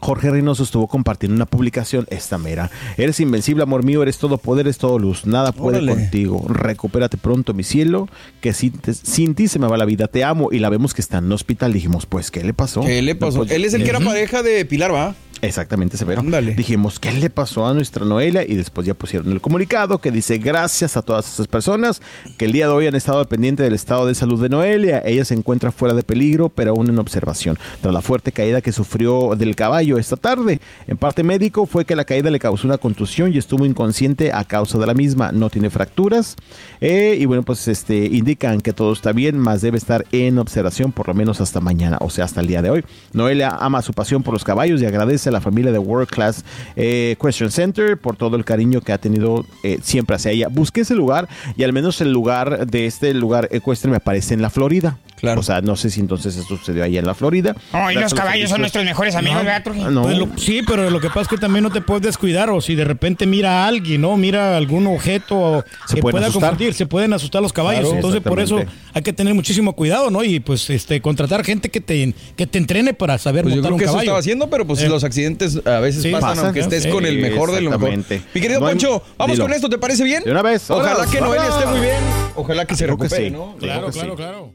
Jorge 0.00 0.30
Reynoso 0.30 0.64
estuvo 0.64 0.88
compartiendo 0.88 1.36
una 1.36 1.46
publicación 1.46 2.06
esta 2.10 2.36
mera. 2.36 2.70
Eres 2.96 3.18
invencible, 3.20 3.62
amor 3.62 3.84
mío, 3.84 4.02
eres 4.02 4.18
todo 4.18 4.36
poder, 4.36 4.66
eres 4.66 4.76
todo 4.76 4.98
luz. 4.98 5.24
Nada 5.26 5.52
puede 5.52 5.78
Órale. 5.78 5.92
contigo. 5.94 6.44
Recupérate 6.48 7.16
pronto, 7.18 7.54
mi 7.54 7.62
cielo, 7.62 8.08
que 8.40 8.52
sin, 8.52 8.72
te- 8.72 8.94
sin 8.94 9.34
ti 9.36 9.46
se 9.46 9.60
me 9.60 9.68
va 9.68 9.76
la 9.76 9.84
vida. 9.84 10.08
Te 10.08 10.24
amo. 10.24 10.48
Y 10.50 10.58
la 10.58 10.70
vemos 10.70 10.92
que 10.92 11.00
está 11.00 11.18
en 11.18 11.30
hospital. 11.30 11.72
Dijimos, 11.72 12.06
pues, 12.06 12.32
¿qué 12.32 12.42
le 12.42 12.52
pasó? 12.52 12.80
¿Qué 12.80 13.00
le 13.00 13.14
pasó? 13.14 13.38
Pues, 13.38 13.52
Él 13.52 13.64
es 13.64 13.74
el 13.74 13.84
que 13.84 13.90
era 13.90 14.00
pareja 14.00 14.42
de 14.42 14.64
Pilar, 14.64 14.92
¿va? 14.92 15.14
Exactamente, 15.42 15.96
Severo. 15.96 16.20
Ándale. 16.20 16.54
Dijimos, 16.54 17.00
¿qué 17.00 17.10
le 17.10 17.28
pasó 17.28 17.66
a 17.66 17.74
nuestra 17.74 18.04
Noelia? 18.04 18.44
Y 18.44 18.54
después 18.54 18.86
ya 18.86 18.94
pusieron 18.94 19.32
el 19.32 19.40
comunicado 19.40 19.98
que 19.98 20.12
dice, 20.12 20.38
gracias 20.38 20.96
a 20.96 21.02
todas 21.02 21.32
esas 21.32 21.48
personas 21.48 22.00
que 22.38 22.44
el 22.44 22.52
día 22.52 22.68
de 22.68 22.72
hoy 22.72 22.86
han 22.86 22.94
estado 22.94 23.24
pendiente 23.26 23.64
del 23.64 23.74
estado 23.74 24.06
de 24.06 24.14
salud 24.14 24.40
de 24.40 24.48
Noelia. 24.48 25.02
Ella 25.04 25.24
se 25.24 25.34
encuentra 25.34 25.72
fuera 25.72 25.94
de 25.94 26.04
peligro, 26.04 26.48
pero 26.48 26.70
aún 26.70 26.88
en 26.88 26.98
observación. 27.00 27.58
Tras 27.80 27.92
la 27.92 28.00
fuerte 28.02 28.30
caída 28.30 28.60
que 28.60 28.70
sufrió 28.70 29.34
del 29.36 29.56
caballo 29.56 29.98
esta 29.98 30.16
tarde, 30.16 30.60
en 30.86 30.96
parte 30.96 31.24
médico 31.24 31.66
fue 31.66 31.84
que 31.84 31.96
la 31.96 32.04
caída 32.04 32.30
le 32.30 32.38
causó 32.38 32.68
una 32.68 32.78
contusión 32.78 33.34
y 33.34 33.38
estuvo 33.38 33.66
inconsciente 33.66 34.32
a 34.32 34.44
causa 34.44 34.78
de 34.78 34.86
la 34.86 34.94
misma. 34.94 35.32
No 35.32 35.50
tiene 35.50 35.70
fracturas. 35.70 36.36
Eh, 36.80 37.16
y 37.18 37.24
bueno, 37.24 37.42
pues 37.42 37.66
este 37.66 38.06
indican 38.06 38.60
que 38.60 38.72
todo 38.72 38.92
está 38.92 39.10
bien, 39.10 39.38
más 39.38 39.60
debe 39.60 39.78
estar 39.78 40.06
en 40.12 40.38
observación 40.38 40.92
por 40.92 41.08
lo 41.08 41.14
menos 41.14 41.40
hasta 41.40 41.60
mañana, 41.60 41.98
o 42.00 42.10
sea, 42.10 42.26
hasta 42.26 42.40
el 42.40 42.46
día 42.46 42.62
de 42.62 42.70
hoy. 42.70 42.84
Noelia 43.12 43.56
ama 43.58 43.82
su 43.82 43.92
pasión 43.92 44.22
por 44.22 44.34
los 44.34 44.44
caballos 44.44 44.80
y 44.80 44.86
agradece 44.86 45.30
a 45.30 45.31
la 45.32 45.40
familia 45.40 45.72
de 45.72 45.78
World 45.78 46.08
Class 46.08 46.44
eh, 46.76 47.16
Question 47.20 47.50
Center 47.50 47.98
por 47.98 48.16
todo 48.16 48.36
el 48.36 48.44
cariño 48.44 48.80
que 48.80 48.92
ha 48.92 48.98
tenido 48.98 49.44
eh, 49.62 49.78
siempre 49.82 50.16
hacia 50.16 50.30
ella. 50.30 50.48
Busqué 50.48 50.82
ese 50.82 50.94
lugar 50.94 51.28
y 51.56 51.64
al 51.64 51.72
menos 51.72 52.00
el 52.00 52.12
lugar 52.12 52.66
de 52.66 52.86
este 52.86 53.12
lugar 53.14 53.48
ecuestre 53.50 53.90
me 53.90 53.96
aparece 53.96 54.34
en 54.34 54.42
la 54.42 54.50
Florida. 54.50 54.98
Claro. 55.22 55.40
O 55.40 55.42
sea, 55.42 55.62
no 55.62 55.76
sé 55.76 55.88
si 55.88 56.00
entonces 56.00 56.36
esto 56.36 56.58
sucedió 56.58 56.84
ahí 56.84 56.98
en 56.98 57.06
la 57.06 57.14
Florida. 57.14 57.56
Oh, 57.72 57.90
y 57.90 57.94
los 57.94 58.12
caballos 58.12 58.50
son 58.50 58.60
nuestros 58.60 58.84
mejores 58.84 59.14
amigos, 59.14 59.38
No. 59.38 59.44
¿verdad, 59.44 59.62
Truji? 59.62 59.80
No. 59.84 60.02
Pues 60.02 60.18
lo- 60.18 60.28
sí, 60.36 60.60
pero 60.66 60.90
lo 60.90 61.00
que 61.00 61.08
pasa 61.08 61.22
es 61.22 61.28
que 61.28 61.38
también 61.38 61.62
no 61.62 61.70
te 61.70 61.80
puedes 61.80 62.02
descuidar 62.02 62.50
o 62.50 62.60
si 62.60 62.74
de 62.74 62.84
repente 62.84 63.24
mira 63.24 63.62
a 63.64 63.68
alguien, 63.68 64.00
¿no? 64.02 64.16
Mira 64.16 64.56
algún 64.56 64.86
objeto 64.88 65.38
o 65.38 65.64
Se 65.86 65.94
que 65.94 66.02
pueda 66.02 66.26
asustar. 66.26 66.50
confundir, 66.50 66.74
se 66.74 66.86
pueden 66.86 67.12
asustar 67.12 67.40
los 67.40 67.52
caballos. 67.52 67.82
Claro, 67.82 67.94
Entonces, 67.96 68.20
por 68.20 68.40
eso 68.40 68.60
hay 68.92 69.02
que 69.02 69.12
tener 69.12 69.32
muchísimo 69.32 69.74
cuidado, 69.74 70.10
¿no? 70.10 70.24
Y 70.24 70.40
pues 70.40 70.68
este 70.70 71.00
contratar 71.00 71.44
gente 71.44 71.70
que 71.70 71.80
te, 71.80 72.12
que 72.36 72.46
te 72.46 72.58
entrene 72.58 72.92
para 72.92 73.16
saber 73.16 73.44
Pues 73.44 73.54
yo 73.54 73.62
montar 73.62 73.68
creo 73.68 73.74
un 73.76 73.78
que 73.78 73.84
eso 73.86 74.00
estaba 74.00 74.18
haciendo, 74.18 74.50
pero 74.50 74.66
pues 74.66 74.82
Eh. 74.82 74.88
los 74.88 75.04
accidentes 75.04 75.64
a 75.64 75.78
veces 75.78 76.02
Sí, 76.02 76.10
pasan, 76.10 76.30
pasan, 76.30 76.44
aunque 76.46 76.60
estés 76.60 76.82
sí, 76.82 76.90
con 76.90 77.06
el 77.06 77.18
mejor 77.18 77.52
de 77.52 77.60
lo 77.60 77.70
mejor. 77.78 77.96
Mi 77.96 78.40
querido 78.40 78.58
No 78.58 78.66
hay- 78.66 78.72
Poncho, 78.74 79.02
vamos 79.16 79.36
Dilo. 79.36 79.44
con 79.44 79.52
esto, 79.54 79.68
¿te 79.68 79.78
parece 79.78 80.02
bien? 80.02 80.24
De 80.24 80.32
una 80.32 80.42
vez, 80.42 80.68
Ojalá 80.68 81.06
que 81.08 81.20
Noelia 81.20 81.48
esté 81.48 81.66
muy 81.66 81.80
bien. 81.80 81.94
Ojalá 82.34 82.64
que 82.64 82.74
se 82.74 82.86
recupere. 82.88 83.32
Claro, 83.60 83.90
claro, 83.92 84.16
claro. 84.16 84.54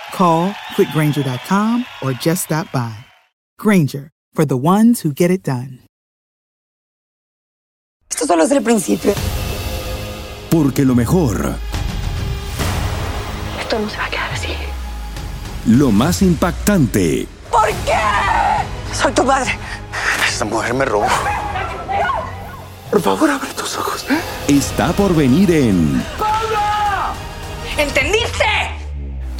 Call 0.13 0.51
quickgranger.com 0.75 1.85
or 2.03 2.13
just 2.13 2.43
stop 2.45 2.71
by. 2.71 2.93
Granger, 3.57 4.09
for 4.33 4.45
the 4.45 4.57
ones 4.57 5.01
who 5.01 5.13
get 5.13 5.31
it 5.31 5.43
done. 5.43 5.79
Esto 8.09 8.25
solo 8.27 8.43
es 8.43 8.51
el 8.51 8.61
principio. 8.61 9.13
Porque 10.49 10.83
lo 10.85 10.95
mejor, 10.95 11.55
Esto 13.59 13.79
no 13.79 13.89
se 13.89 13.97
va 13.97 14.05
a 14.05 14.09
quedar 14.09 14.31
así. 14.33 14.49
lo 15.67 15.91
más 15.91 16.21
impactante, 16.21 17.27
¿Por 17.49 17.67
qué? 17.85 17.97
Soy 18.93 19.11
tu 19.13 19.23
madre. 19.23 19.57
Esta 20.27 20.43
mujer 20.45 20.73
me 20.73 20.83
robó. 20.85 21.07
Por 22.89 23.01
favor, 23.01 23.29
abre 23.29 23.49
tus 23.53 23.77
ojos. 23.77 24.05
está 24.49 24.91
por 24.93 25.15
venir 25.15 25.49
en 25.51 26.03
¿Entendiste? 27.77 28.20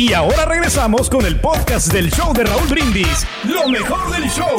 Y 0.00 0.14
ahora 0.14 0.46
regresamos 0.46 1.10
con 1.10 1.26
el 1.26 1.38
podcast 1.38 1.92
del 1.92 2.10
show 2.10 2.32
de 2.32 2.44
Raúl 2.44 2.66
Brindis. 2.68 3.26
Lo 3.44 3.68
mejor 3.68 4.10
del 4.10 4.30
show. 4.30 4.56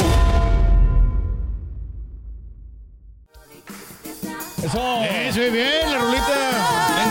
Eso. 4.62 5.02
Eso, 5.02 5.40
bien, 5.52 5.90
la 5.90 5.98
rolita. 5.98 6.51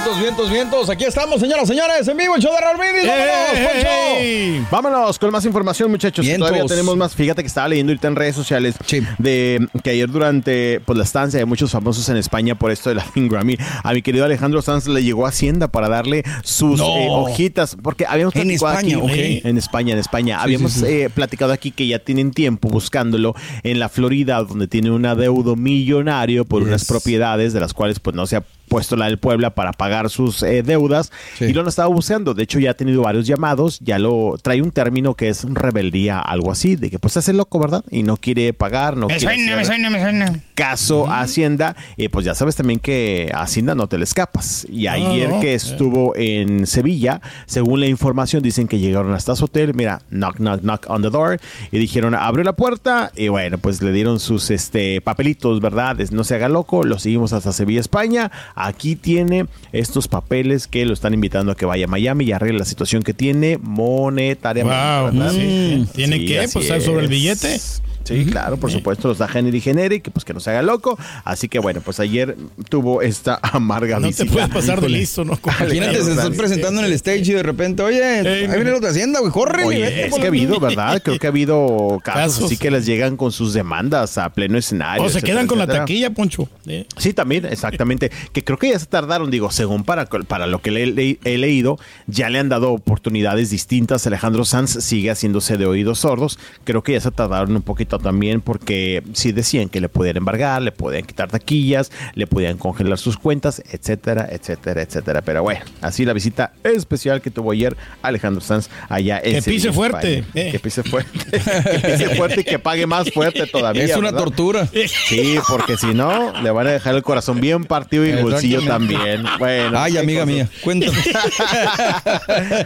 Vientos, 0.03 0.19
vientos, 0.19 0.49
vientos. 0.49 0.89
Aquí 0.89 1.03
estamos, 1.03 1.39
señoras, 1.39 1.67
señores, 1.67 2.07
en 2.07 2.17
vivo, 2.17 2.35
el 2.35 2.41
show 2.41 2.51
de 2.51 2.59
Raúl 2.59 2.77
Brindis. 2.77 3.05
¡Vámonos, 3.07 3.71
Poncho! 3.71 4.67
Vámonos 4.71 5.19
con 5.19 5.31
más 5.31 5.45
información, 5.45 5.91
muchachos. 5.91 6.25
Vientos. 6.25 6.47
Todavía 6.49 6.67
tenemos 6.67 6.97
más. 6.97 7.13
Fíjate 7.13 7.43
que 7.43 7.47
estaba 7.47 7.67
leyendo 7.67 7.91
ahorita 7.91 8.07
en 8.07 8.15
redes 8.15 8.35
sociales 8.35 8.75
de 9.19 9.67
que 9.83 9.89
ayer 9.91 10.09
durante 10.09 10.79
pues, 10.79 10.97
la 10.97 11.03
estancia 11.03 11.37
de 11.39 11.45
muchos 11.45 11.69
famosos 11.71 12.09
en 12.09 12.17
España 12.17 12.55
por 12.55 12.71
esto 12.71 12.89
de 12.89 12.95
la 12.95 13.05
Grammy, 13.15 13.57
a 13.83 13.93
mi 13.93 14.01
querido 14.01 14.25
Alejandro 14.25 14.63
Sanz 14.63 14.87
le 14.87 15.03
llegó 15.03 15.27
a 15.27 15.29
Hacienda 15.29 15.67
para 15.67 15.87
darle 15.87 16.23
sus 16.43 16.79
No. 16.79 16.87
eh, 16.97 17.07
hojitas, 17.11 17.77
porque 17.81 18.07
habíamos 18.07 18.35
En 18.35 18.47
platicado 18.47 18.71
España, 18.79 18.97
aquí, 18.97 19.41
en 19.43 19.57
España, 19.59 19.93
en 19.93 19.99
España, 19.99 20.35
Sí, 20.37 20.43
habíamos 20.43 20.71
sí, 20.73 20.79
sí. 20.79 20.85
eh, 20.87 21.09
platicado 21.13 21.53
aquí 21.53 21.69
que 21.69 21.85
ya 21.85 21.99
tienen 21.99 22.31
tiempo 22.31 22.69
buscándolo 22.69 23.35
en 23.61 23.79
la 23.79 23.87
Florida, 23.87 24.41
donde 24.43 24.67
tiene 24.67 24.89
un 24.89 25.05
adeudo 25.05 25.55
millonario 25.55 26.43
por 26.45 26.63
unas 26.63 26.85
propiedades 26.85 27.53
de 27.53 27.59
las 27.59 27.73
cuales 27.75 27.99
pues 27.99 28.15
no 28.15 28.25
se 28.25 28.37
ha 28.37 28.43
puesto 28.71 28.95
la 28.95 29.05
del 29.07 29.17
Puebla 29.17 29.49
para 29.53 29.73
pagar 29.73 30.09
sus 30.09 30.41
eh, 30.43 30.63
deudas 30.63 31.11
y 31.41 31.51
lo 31.51 31.59
han 31.59 31.67
estado 31.67 31.91
buscando. 31.91 32.33
De 32.33 32.43
hecho, 32.43 32.57
ya 32.57 32.71
ha 32.71 32.73
tenido 32.73 33.01
varios 33.01 33.27
llamados, 33.27 33.79
ya 33.81 33.99
lo 33.99 34.37
trae 34.41 34.61
un 34.61 34.71
término 34.71 35.13
que 35.13 35.27
es 35.27 35.43
rebeldía, 35.43 36.19
algo 36.19 36.51
así, 36.53 36.77
de 36.77 36.89
que 36.89 36.97
pues 36.97 37.17
es 37.17 37.27
el 37.27 37.35
loco, 37.35 37.59
¿verdad? 37.59 37.83
Y 37.91 38.03
no 38.03 38.15
quiere 38.15 38.53
pagar, 38.53 38.95
no 38.95 39.07
Me 39.07 39.17
quiere 39.17 39.35
suena, 39.35 39.55
me 39.57 39.65
suena, 39.65 39.89
me 39.89 39.99
suena. 40.01 40.39
caso 40.55 41.05
a 41.09 41.19
Hacienda, 41.19 41.75
eh, 41.97 42.07
pues 42.07 42.25
ya 42.25 42.33
sabes 42.33 42.55
también 42.55 42.79
que 42.79 43.29
a 43.33 43.41
Hacienda 43.41 43.75
no 43.75 43.87
te 43.87 43.97
le 43.97 44.05
escapas. 44.05 44.65
Y 44.69 44.87
ayer 44.87 45.29
no. 45.29 45.39
que 45.41 45.53
estuvo 45.53 46.15
en 46.15 46.65
Sevilla, 46.65 47.19
según 47.47 47.81
la 47.81 47.87
información, 47.87 48.41
dicen 48.41 48.69
que 48.69 48.79
llegaron 48.79 49.13
hasta 49.13 49.35
su 49.35 49.45
hotel, 49.45 49.73
mira, 49.73 50.01
knock, 50.09 50.37
knock, 50.37 50.61
knock 50.61 50.85
on 50.89 51.01
the 51.01 51.09
door, 51.09 51.41
y 51.73 51.77
dijeron, 51.77 52.15
abre 52.15 52.45
la 52.45 52.53
puerta, 52.53 53.11
y 53.17 53.27
bueno, 53.27 53.57
pues 53.57 53.81
le 53.81 53.91
dieron 53.91 54.21
sus 54.21 54.49
este, 54.49 55.01
papelitos, 55.01 55.59
¿verdad? 55.59 55.99
Es- 55.99 56.13
No 56.13 56.23
se 56.23 56.35
haga 56.35 56.47
loco, 56.47 56.83
lo 56.83 56.97
seguimos 56.99 57.33
hasta 57.33 57.51
Sevilla, 57.51 57.81
España. 57.81 58.31
Aquí 58.67 58.95
tiene 58.95 59.45
estos 59.71 60.07
papeles 60.07 60.67
que 60.67 60.85
lo 60.85 60.93
están 60.93 61.13
invitando 61.13 61.51
a 61.51 61.55
que 61.55 61.65
vaya 61.65 61.85
a 61.85 61.87
Miami 61.87 62.25
y 62.25 62.31
arregle 62.31 62.59
la 62.59 62.65
situación 62.65 63.03
que 63.03 63.13
tiene 63.13 63.57
monetariamente. 63.61 64.77
Wow, 64.77 65.05
¿verdad? 65.11 65.31
sí. 65.31 65.85
¿Tiene 65.93 66.25
que? 66.25 66.39
así 66.39 66.53
Pues, 66.53 66.67
¿sabes 66.67 66.85
sobre 66.85 67.03
el 67.03 67.09
billete? 67.09 67.59
Sí, 68.03 68.25
claro, 68.25 68.57
por 68.57 68.71
supuesto, 68.71 69.07
los 69.07 69.17
da 69.19 69.29
Henry 69.33 69.61
Generic, 69.61 70.09
pues 70.11 70.25
que 70.25 70.33
no 70.33 70.39
se 70.39 70.49
haga 70.49 70.61
loco. 70.61 70.97
Así 71.23 71.47
que 71.47 71.59
bueno, 71.59 71.81
pues 71.81 71.99
ayer 71.99 72.35
tuvo 72.69 73.01
esta 73.01 73.39
amarga 73.41 73.97
No 73.99 74.01
te 74.03 74.07
visita. 74.07 74.31
puedes 74.31 74.49
pasar 74.49 74.81
de 74.81 74.89
listo, 74.89 75.23
¿no? 75.23 75.37
Imagínate, 75.43 76.03
se 76.03 76.11
estás 76.11 76.29
presentando 76.31 76.79
en 76.81 76.87
el 76.87 76.93
stage 76.93 77.19
y 77.19 77.33
de 77.33 77.43
repente, 77.43 77.83
oye, 77.83 78.03
ahí 78.03 78.47
viene 78.47 78.71
los 78.71 78.81
de 78.81 78.89
Hacienda, 78.89 79.19
güey, 79.19 79.31
corre. 79.31 79.63
Oye, 79.65 80.05
es 80.07 80.13
que 80.15 80.23
ha 80.23 80.27
habido, 80.27 80.59
¿verdad? 80.59 81.01
Creo 81.03 81.19
que 81.19 81.27
ha 81.27 81.29
habido 81.29 81.99
casos, 82.03 82.21
Casos. 82.21 82.45
así 82.45 82.57
que 82.57 82.71
les 82.71 82.85
llegan 82.85 83.17
con 83.17 83.31
sus 83.31 83.53
demandas 83.53 84.17
a 84.17 84.29
pleno 84.29 84.57
escenario. 84.57 85.03
O 85.03 85.09
se 85.09 85.17
etcétera, 85.19 85.33
quedan 85.33 85.47
con 85.47 85.59
la 85.59 85.67
taquilla, 85.67 86.09
Poncho. 86.11 86.49
Eh. 86.67 86.85
Sí, 86.97 87.13
también, 87.13 87.45
exactamente. 87.45 88.11
Que 88.33 88.43
creo 88.43 88.57
que 88.57 88.69
ya 88.71 88.79
se 88.79 88.85
tardaron, 88.87 89.31
digo, 89.31 89.51
según 89.51 89.83
para, 89.83 90.05
para 90.05 90.47
lo 90.47 90.61
que 90.61 90.71
le, 90.71 90.87
le- 90.87 91.19
he 91.23 91.37
leído, 91.37 91.77
ya 92.07 92.29
le 92.29 92.39
han 92.39 92.49
dado 92.49 92.71
oportunidades 92.71 93.49
distintas. 93.49 94.05
Alejandro 94.07 94.45
Sanz 94.45 94.83
sigue 94.83 95.11
haciéndose 95.11 95.57
de 95.57 95.65
oídos 95.65 95.99
sordos. 95.99 96.39
Creo 96.63 96.83
que 96.83 96.93
ya 96.93 96.99
se 97.01 97.11
tardaron 97.11 97.55
un 97.55 97.61
poquito 97.61 97.90
también 97.99 98.41
porque 98.41 99.03
sí 99.13 99.31
decían 99.31 99.69
que 99.69 99.81
le 99.81 99.89
podían 99.89 100.17
embargar, 100.17 100.61
le 100.61 100.71
podían 100.71 101.03
quitar 101.03 101.29
taquillas, 101.29 101.91
le 102.13 102.27
podían 102.27 102.57
congelar 102.57 102.97
sus 102.97 103.17
cuentas, 103.17 103.61
etcétera, 103.71 104.27
etcétera, 104.31 104.81
etcétera. 104.81 105.21
Pero 105.21 105.43
bueno, 105.43 105.61
así 105.81 106.05
la 106.05 106.13
visita 106.13 106.53
especial 106.63 107.21
que 107.21 107.31
tuvo 107.31 107.51
ayer 107.51 107.75
Alejandro 108.01 108.41
Sanz 108.41 108.69
allá 108.89 109.19
en 109.23 109.35
Que 109.35 109.41
Sevilla, 109.41 109.63
pise 109.63 109.73
fuerte, 109.73 110.23
eh. 110.33 110.49
Que 110.51 110.59
pise 110.59 110.83
fuerte. 110.83 111.19
que 111.31 111.79
pise 111.79 112.15
fuerte 112.15 112.41
y 112.41 112.43
que 112.43 112.59
pague 112.59 112.85
más 112.87 113.11
fuerte 113.11 113.47
todavía. 113.47 113.83
Es 113.83 113.95
una 113.95 114.11
¿verdad? 114.11 114.23
tortura. 114.23 114.67
Sí, 114.67 115.37
porque 115.47 115.77
si 115.77 115.93
no, 115.93 116.39
le 116.41 116.51
van 116.51 116.67
a 116.67 116.71
dejar 116.71 116.95
el 116.95 117.03
corazón 117.03 117.39
bien 117.39 117.63
partido 117.63 118.05
y 118.05 118.09
el 118.09 118.23
bolsillo 118.23 118.61
también. 118.63 119.23
Bueno. 119.39 119.79
Ay, 119.79 119.97
amiga 119.97 120.21
cosas. 120.21 120.35
mía, 120.35 120.49
cuéntame. 120.63 120.97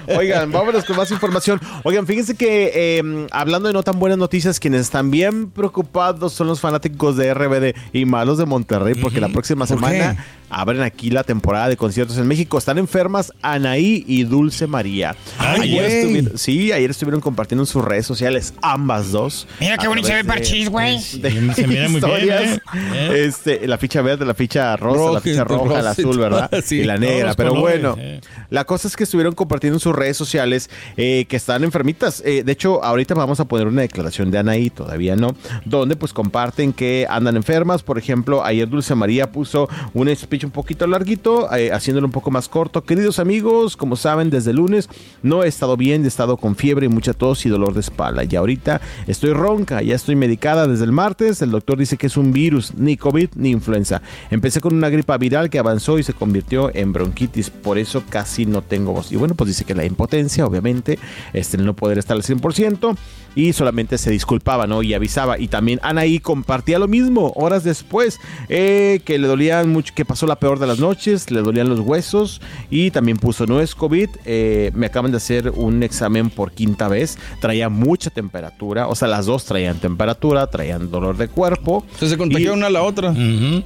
Oigan, 0.18 0.52
vámonos 0.52 0.86
con 0.86 0.96
más 0.96 1.12
información. 1.12 1.60
Oigan, 1.84 2.06
fíjense 2.08 2.36
que 2.36 2.72
eh, 2.74 3.28
hablando 3.32 3.68
de 3.68 3.74
no 3.74 3.84
tan 3.84 4.00
buenas 4.00 4.18
noticias, 4.18 4.60
quienes 4.60 4.82
están 4.82 5.12
bien 5.16 5.50
preocupados 5.50 6.34
son 6.34 6.48
los 6.48 6.60
fanáticos 6.60 7.16
de 7.16 7.34
RBD 7.34 7.74
y 7.94 8.04
malos 8.04 8.38
de 8.38 8.46
Monterrey, 8.46 8.96
porque 9.02 9.22
la 9.22 9.30
próxima 9.30 9.66
¿Por 9.66 9.78
semana 9.78 10.18
qué? 10.18 10.45
Abren 10.56 10.82
aquí 10.84 11.10
la 11.10 11.26
temporada 11.26 11.68
de 11.68 11.76
conciertos 11.76 12.18
en 12.18 12.28
México. 12.28 12.58
Están 12.58 12.78
enfermas 12.78 13.34
Anaí 13.42 14.06
y 14.08 14.24
Dulce 14.24 14.68
María. 14.68 15.14
Ay, 15.38 15.64
ayer 15.64 15.84
estuvieron, 15.84 16.38
sí, 16.38 16.72
ayer 16.72 16.90
estuvieron 16.90 17.20
compartiendo 17.20 17.64
en 17.64 17.68
sus 17.68 17.84
redes 17.84 18.06
sociales 18.06 18.54
ambas 18.62 19.12
dos. 19.12 19.50
Mira 19.60 19.78
qué 19.78 19.90
bonito 19.90 20.08
se 20.08 20.14
ve 20.14 20.24
Parchís, 20.24 20.70
güey. 20.70 20.96
de 20.96 21.54
Se 21.54 21.68
mira 21.68 21.68
muy 21.68 21.68
bien, 21.68 21.96
historias. 21.96 22.42
¿eh? 22.42 22.60
¿Eh? 22.74 23.22
Este, 23.26 23.68
la 23.68 23.78
ficha 23.78 24.02
verde, 24.02 24.26
la 24.26 24.34
ficha 24.34 24.78
rosa, 24.78 24.98
la 24.98 25.08
Roja, 25.08 25.22
ficha 25.22 25.44
roja, 25.44 25.82
la 25.82 25.90
azul, 25.90 26.18
¿verdad? 26.18 26.50
sí. 26.64 26.78
y 26.78 26.84
la 26.84 26.98
negra. 26.98 27.34
Pero 27.34 27.50
colores, 27.50 27.82
bueno, 27.82 27.96
eh. 28.00 28.22
la 28.50 28.64
cosa 28.66 28.88
es 28.88 28.96
que 28.96 29.04
estuvieron 29.04 29.34
compartiendo 29.34 29.76
en 29.78 29.80
sus 29.82 29.96
redes 29.96 30.16
sociales 30.16 30.70
eh, 30.96 31.26
que 31.28 31.36
están 31.36 31.64
enfermitas. 31.64 32.22
Eh, 32.26 32.44
de 32.44 32.52
hecho, 32.52 32.84
ahorita 32.84 33.14
vamos 33.14 33.40
a 33.40 33.46
poner 33.46 33.68
una 33.68 33.82
declaración 33.82 34.32
de 34.32 34.38
Anaí, 34.38 34.70
todavía 34.70 35.16
no, 35.16 35.36
donde 35.66 35.96
pues 35.96 36.14
comparten 36.14 36.72
que 36.72 37.08
andan 37.10 37.36
enfermas. 37.36 37.84
Por 37.84 37.98
ejemplo, 37.98 38.44
ayer 38.44 38.70
Dulce 38.70 38.96
María 38.96 39.32
puso 39.32 39.68
un 39.94 40.16
speech 40.16 40.45
un 40.46 40.52
poquito 40.52 40.88
larguito, 40.88 41.54
eh, 41.54 41.72
haciéndolo 41.72 42.08
un 42.08 42.12
poco 42.12 42.32
más 42.32 42.48
corto. 42.48 42.84
Queridos 42.84 43.20
amigos, 43.20 43.76
como 43.76 43.96
saben, 43.96 44.30
desde 44.30 44.52
el 44.52 44.58
lunes 44.58 44.90
no 45.24 45.44
he 45.44 45.48
estado 45.48 45.76
bien, 45.76 46.06
he 46.06 46.08
estado 46.08 46.38
con 46.38 46.56
fiebre 46.56 46.88
mucha 46.88 47.14
tos 47.14 47.46
y 47.46 47.50
dolor 47.50 47.74
de 47.74 47.82
espalda. 47.82 48.24
Y 48.24 48.36
ahorita 48.36 48.82
estoy 49.08 49.34
ronca, 49.34 49.82
ya 49.82 49.96
estoy 49.96 50.16
medicada 50.16 50.68
desde 50.68 50.86
el 50.86 50.92
martes. 50.92 51.42
El 51.42 51.52
doctor 51.52 51.78
dice 51.78 51.98
que 51.98 52.08
es 52.08 52.18
un 52.18 52.32
virus, 52.32 52.74
ni 52.76 52.98
COVID 52.98 53.30
ni 53.36 53.52
influenza. 53.52 54.02
Empecé 54.30 54.62
con 54.62 54.74
una 54.74 54.90
gripa 54.90 55.18
viral 55.18 55.50
que 55.50 55.60
avanzó 55.60 56.00
y 56.00 56.04
se 56.04 56.14
convirtió 56.14 56.72
en 56.74 56.94
bronquitis, 56.94 57.50
por 57.50 57.78
eso 57.78 58.04
casi 58.10 58.46
no 58.46 58.62
tengo 58.62 58.94
voz. 58.94 59.12
Y 59.12 59.16
bueno, 59.16 59.36
pues 59.36 59.50
dice 59.50 59.66
que 59.66 59.76
la 59.76 59.86
impotencia, 59.86 60.46
obviamente, 60.46 61.00
este, 61.34 61.58
no 61.58 61.76
poder 61.76 61.98
estar 61.98 62.16
al 62.16 62.24
100%. 62.24 62.96
Y 63.36 63.54
solamente 63.54 63.98
se 63.98 64.10
disculpaba, 64.10 64.66
¿no? 64.66 64.82
Y 64.82 64.94
avisaba. 64.94 65.38
Y 65.38 65.48
también 65.48 65.80
Anaí 65.84 66.20
compartía 66.20 66.80
lo 66.80 66.88
mismo 66.88 67.34
horas 67.36 67.64
después, 67.64 68.20
eh, 68.50 69.02
que 69.06 69.20
le 69.20 69.28
dolían 69.28 69.70
mucho, 69.70 69.94
que 69.94 70.06
pasó 70.06 70.26
la 70.26 70.38
peor 70.38 70.60
de 70.60 70.68
las 70.68 70.80
noches, 70.80 71.30
le 71.30 71.42
dolían 71.42 71.70
los 71.70 71.82
huesos 71.82 72.42
y 72.70 72.92
también 72.92 73.18
puso, 73.18 73.46
no 73.46 73.60
es 73.60 73.76
COVID, 73.76 74.10
eh, 74.26 74.72
me 74.74 74.88
acaban 74.88 75.12
de 75.12 75.18
hacer 75.18 75.52
un 75.52 75.84
examen 75.84 76.30
por 76.30 76.54
quinta 76.54 76.88
vez, 76.88 77.18
traía 77.42 77.70
mucha 77.70 78.10
temperatura, 78.10 78.88
o 78.88 78.96
sea, 78.96 79.08
las 79.08 79.26
dos 79.26 79.46
traían 79.46 79.80
temperatura, 79.80 80.48
traían 80.48 80.90
dolor 80.90 81.18
de 81.18 81.28
cuerpo. 81.28 81.84
Entonces 81.86 82.12
se 82.12 82.18
contagió 82.18 82.54
una 82.54 82.68
a 82.68 82.70
la 82.70 82.84
otra. 82.84 83.14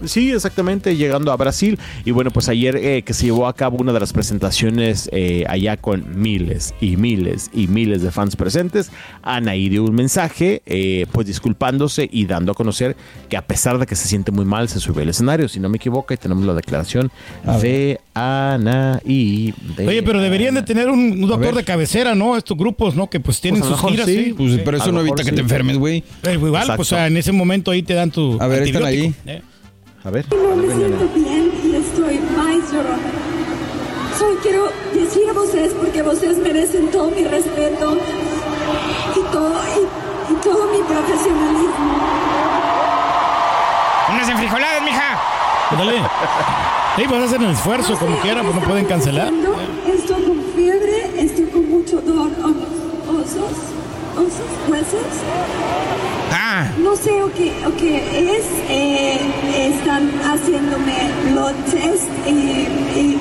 Sí, 0.06 0.32
exactamente, 0.32 0.96
llegando 0.96 1.32
a 1.32 1.38
Brasil. 1.38 1.78
Y 2.06 2.12
bueno, 2.12 2.32
pues 2.32 2.50
ayer 2.50 2.76
eh, 2.76 3.04
que 3.04 3.14
se 3.14 3.26
llevó 3.26 3.48
a 3.48 3.54
cabo 3.54 3.78
una 3.78 3.94
de 3.94 4.00
las 4.00 4.14
presentaciones 4.14 5.10
eh, 5.12 5.46
allá 5.48 5.78
con 5.78 6.20
miles 6.20 6.74
y 6.82 6.98
miles 6.98 7.50
y 7.54 7.68
miles 7.68 8.02
de 8.02 8.12
fans 8.12 8.36
presentes, 8.36 8.92
Anaí 9.22 9.59
dio 9.68 9.84
un 9.84 9.94
mensaje, 9.96 10.62
eh, 10.66 11.06
pues 11.12 11.28
disculpándose 11.28 12.08
y 12.10 12.26
dando 12.26 12.54
a 12.54 12.56
conocer 12.56 12.96
que 13.28 13.36
a 13.36 13.42
pesar 13.46 13.78
de 13.80 13.86
que 13.86 13.96
se 13.98 14.08
siente 14.08 14.32
muy 14.32 14.46
mal, 14.46 14.70
se 14.70 14.80
subió 14.80 15.02
al 15.02 15.10
escenario. 15.10 15.50
Si 15.50 15.60
no 15.60 15.68
me 15.68 15.76
equivoco, 15.76 16.14
y 16.14 16.18
tenemos 16.18 16.46
la 16.46 16.54
declaración 16.54 17.12
de 17.62 18.00
Anaí. 18.14 19.54
de- 19.76 19.88
Oye, 19.88 20.04
pero 20.04 20.22
deberían 20.22 20.56
de 20.56 20.62
tener 20.64 20.90
un, 20.90 21.00
un 21.00 21.28
doctor 21.28 21.56
de 21.56 21.64
cabecera, 21.64 22.16
¿no? 22.16 22.38
Estos 22.38 22.58
grupos, 22.58 22.96
¿no? 22.96 23.10
Que 23.10 23.20
pues 23.20 23.42
tienen 23.42 23.62
Pues 23.62 23.70
sus 23.72 23.78
mejor 23.78 23.92
giras, 23.92 24.06
sí. 24.08 24.24
sí. 24.26 24.34
Pues, 24.34 24.60
pero 24.64 24.78
eso 24.78 24.92
no 24.92 25.02
evita 25.02 25.24
que 25.24 25.30
sí. 25.32 25.36
te 25.36 25.42
enfermes, 25.42 25.78
güey. 25.78 26.04
Pero 26.22 26.36
igual, 26.48 26.54
Exacto. 26.62 26.78
pues 26.78 26.92
o 26.94 26.96
sea, 26.96 27.08
en 27.08 27.18
ese 27.18 27.32
momento 27.32 27.72
ahí 27.72 27.84
te 27.84 27.96
dan 27.96 28.12
tu 28.12 28.38
A 28.40 28.48
ver, 28.48 28.64
están 28.64 28.86
ahí. 28.86 29.14
Eh. 29.26 29.42
A 30.04 30.10
ver. 30.12 30.26
No 30.32 30.56
me 30.56 30.74
siento 30.74 31.10
bien 31.14 31.52
y 31.66 31.76
estoy 31.76 32.20
más 32.38 32.72
llorona. 32.72 32.98
Solo 34.18 34.38
quiero 34.42 34.66
decir 34.94 35.22
a 35.34 35.40
ustedes 35.40 35.74
porque 35.74 36.02
ustedes 36.02 36.38
merecen 36.40 36.92
todo 36.92 37.10
mi 37.12 37.24
respeto 37.24 37.98
y 39.16 39.22
todo, 39.32 39.54
y, 39.76 40.34
y 40.34 40.36
todo 40.38 40.66
mi 40.72 40.80
profesionalismo. 40.84 42.00
Unas 44.14 44.30
enfrijoladas, 44.30 44.82
mija. 44.84 45.20
Dale. 45.78 46.02
Sí, 46.96 47.06
vas 47.08 47.22
a 47.22 47.26
hacer 47.26 47.42
el 47.42 47.52
esfuerzo 47.52 47.96
como 47.98 48.18
quiera, 48.18 48.42
pues 48.42 48.56
no 48.56 48.62
pueden 48.62 48.86
cancelar. 48.86 49.32
Estoy 49.88 50.24
con 50.24 50.44
fiebre, 50.56 51.12
estoy 51.18 51.46
con 51.46 51.70
mucho 51.70 52.02
dolor 52.02 52.30
osos, 53.10 53.52
osos, 54.16 54.50
huesos. 54.68 55.00
Ah. 56.32 56.66
No 56.80 56.96
sé 56.96 57.24
o 57.24 57.32
qué, 57.34 57.54
o 57.66 57.76
qué 57.78 58.38
es. 58.38 58.46
eh, 58.70 58.89
están 60.00 60.32
haciéndome 60.32 61.10
los 61.34 61.54
test 61.66 62.08
y, 62.26 62.32
y 62.32 63.20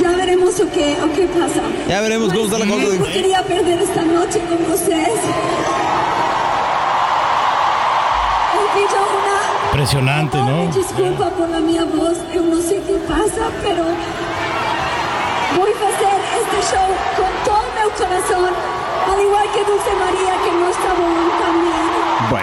ya 0.00 0.10
veremos 0.10 0.60
o 0.60 0.70
qué, 0.70 0.96
o 1.02 1.12
qué 1.12 1.26
pasa. 1.26 1.60
Ya 1.88 2.00
veremos 2.00 2.32
cómo 2.32 2.44
está 2.44 2.58
la 2.58 2.66
cosa. 2.66 2.96
No 2.98 3.04
quería 3.06 3.42
perder 3.42 3.82
esta 3.82 4.02
noche 4.02 4.40
con 4.48 4.72
ustedes. 4.72 5.20
Una 8.94 9.80
Impresionante, 9.80 10.38
¿no? 10.38 10.66
disculpa 10.72 11.30
por 11.30 11.48
la 11.48 11.58
mía 11.58 11.84
voz, 11.84 12.16
yo 12.32 12.42
no 12.42 12.56
sé 12.60 12.80
qué 12.86 12.94
pasa, 13.08 13.50
pero 13.62 13.82
voy 15.56 15.70
a 15.70 15.88
hacer 15.88 16.18
este 16.38 16.58
show 16.70 16.88
con 17.16 17.32
todo 17.44 17.64
mi 17.74 17.90
corazón, 17.98 18.54
al 19.10 19.20
igual 19.20 19.46
que 19.52 19.64
Dulce 19.64 19.92
María, 19.98 20.34
que 20.44 20.52
no 20.52 20.68
está 20.68 20.94
bien 20.94 21.30
también. 21.42 21.73